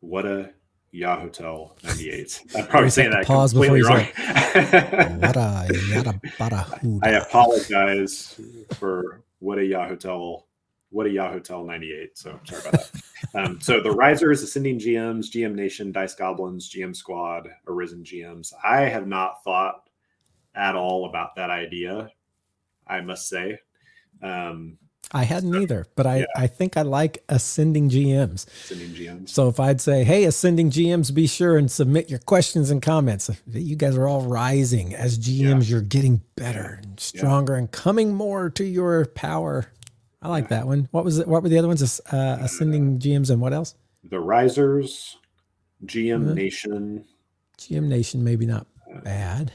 [0.00, 0.50] what a
[0.94, 2.42] Yahotel 98.
[2.56, 4.06] I'm probably saying that pause completely wrong.
[5.20, 8.40] yada, yada, bada, I apologize
[8.74, 10.42] for what a Yahotel,
[10.90, 12.18] what a Yahotel 98.
[12.18, 13.02] So sorry about that.
[13.34, 18.52] um, so the Risers, Ascending GMs, GM Nation, Dice Goblins, GM Squad, Arisen GMs.
[18.64, 19.88] I have not thought
[20.54, 22.10] at all about that idea.
[22.86, 23.60] I must say.
[24.20, 24.78] Um,
[25.12, 26.26] I hadn't either, but I, yeah.
[26.36, 28.46] I think I like ascending GMs.
[28.46, 29.28] Ascending GMs.
[29.30, 33.28] So if I'd say, hey, ascending GMs, be sure and submit your questions and comments.
[33.50, 35.64] You guys are all rising as GMs.
[35.64, 35.70] Yeah.
[35.70, 37.60] You're getting better and stronger yeah.
[37.60, 39.72] and coming more to your power.
[40.22, 40.88] I like that one.
[40.92, 41.26] What was it?
[41.26, 42.00] What were the other ones?
[42.12, 43.74] Uh, ascending GMs and what else?
[44.04, 45.16] The Risers,
[45.86, 47.04] GM uh, Nation.
[47.58, 49.52] GM Nation, maybe not uh, bad.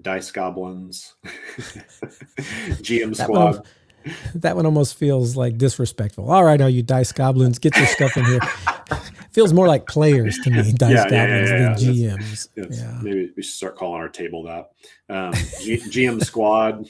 [0.00, 1.14] Dice Goblins,
[2.36, 3.66] GM Squad.
[4.34, 6.30] That one almost feels like disrespectful.
[6.30, 8.40] All right, all you dice goblins, get your stuff in here.
[9.32, 12.48] feels more like players to me, dice yeah, goblins, yeah, yeah, than GMs.
[12.56, 12.98] yeah.
[13.02, 14.70] Maybe we should start calling our table that.
[15.14, 16.88] Um, G- GM squad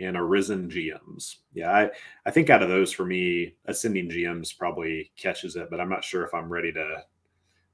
[0.00, 1.36] and arisen GMs.
[1.54, 1.90] Yeah, I,
[2.26, 6.04] I think out of those for me, ascending GMs probably catches it, but I'm not
[6.04, 7.04] sure if I'm ready to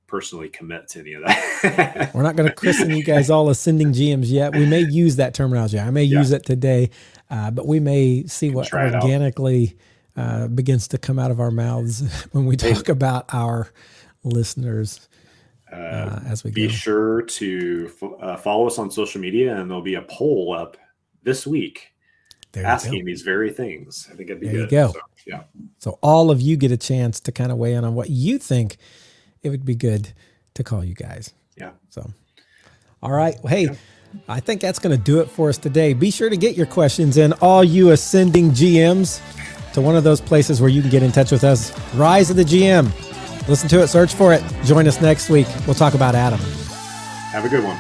[0.07, 2.11] personally commit to any of that.
[2.15, 4.55] We're not going to christen you guys all ascending GMs yet.
[4.55, 5.79] We may use that terminology.
[5.79, 6.91] I may use it today.
[7.31, 9.77] Uh, but we may see what organically
[10.17, 13.73] uh, begins to come out of our mouths when we talk about our
[14.23, 15.09] listeners.
[15.73, 16.73] Uh, uh as we be go.
[16.73, 17.91] sure to
[18.21, 20.77] uh, follow us on social media, and there'll be a poll up
[21.25, 21.95] this week
[22.57, 24.09] asking these very things.
[24.13, 24.71] I think it'd be there good.
[24.71, 24.93] You go.
[24.93, 25.43] So, yeah.
[25.79, 28.39] So all of you get a chance to kind of weigh in on what you
[28.39, 28.77] think
[29.45, 30.13] it would be good
[30.55, 31.33] to call you guys.
[31.57, 31.71] Yeah.
[31.91, 32.11] So,
[33.03, 33.37] all right.
[33.43, 33.65] Well, hey.
[33.65, 33.75] Yeah.
[34.29, 35.93] I think that's going to do it for us today.
[35.93, 39.21] Be sure to get your questions in, all you ascending GMs,
[39.73, 41.77] to one of those places where you can get in touch with us.
[41.95, 42.87] Rise of the GM.
[43.49, 44.43] Listen to it, search for it.
[44.65, 45.49] Join us next week.
[45.67, 46.39] We'll talk about Adam.
[47.33, 47.77] Have a good one.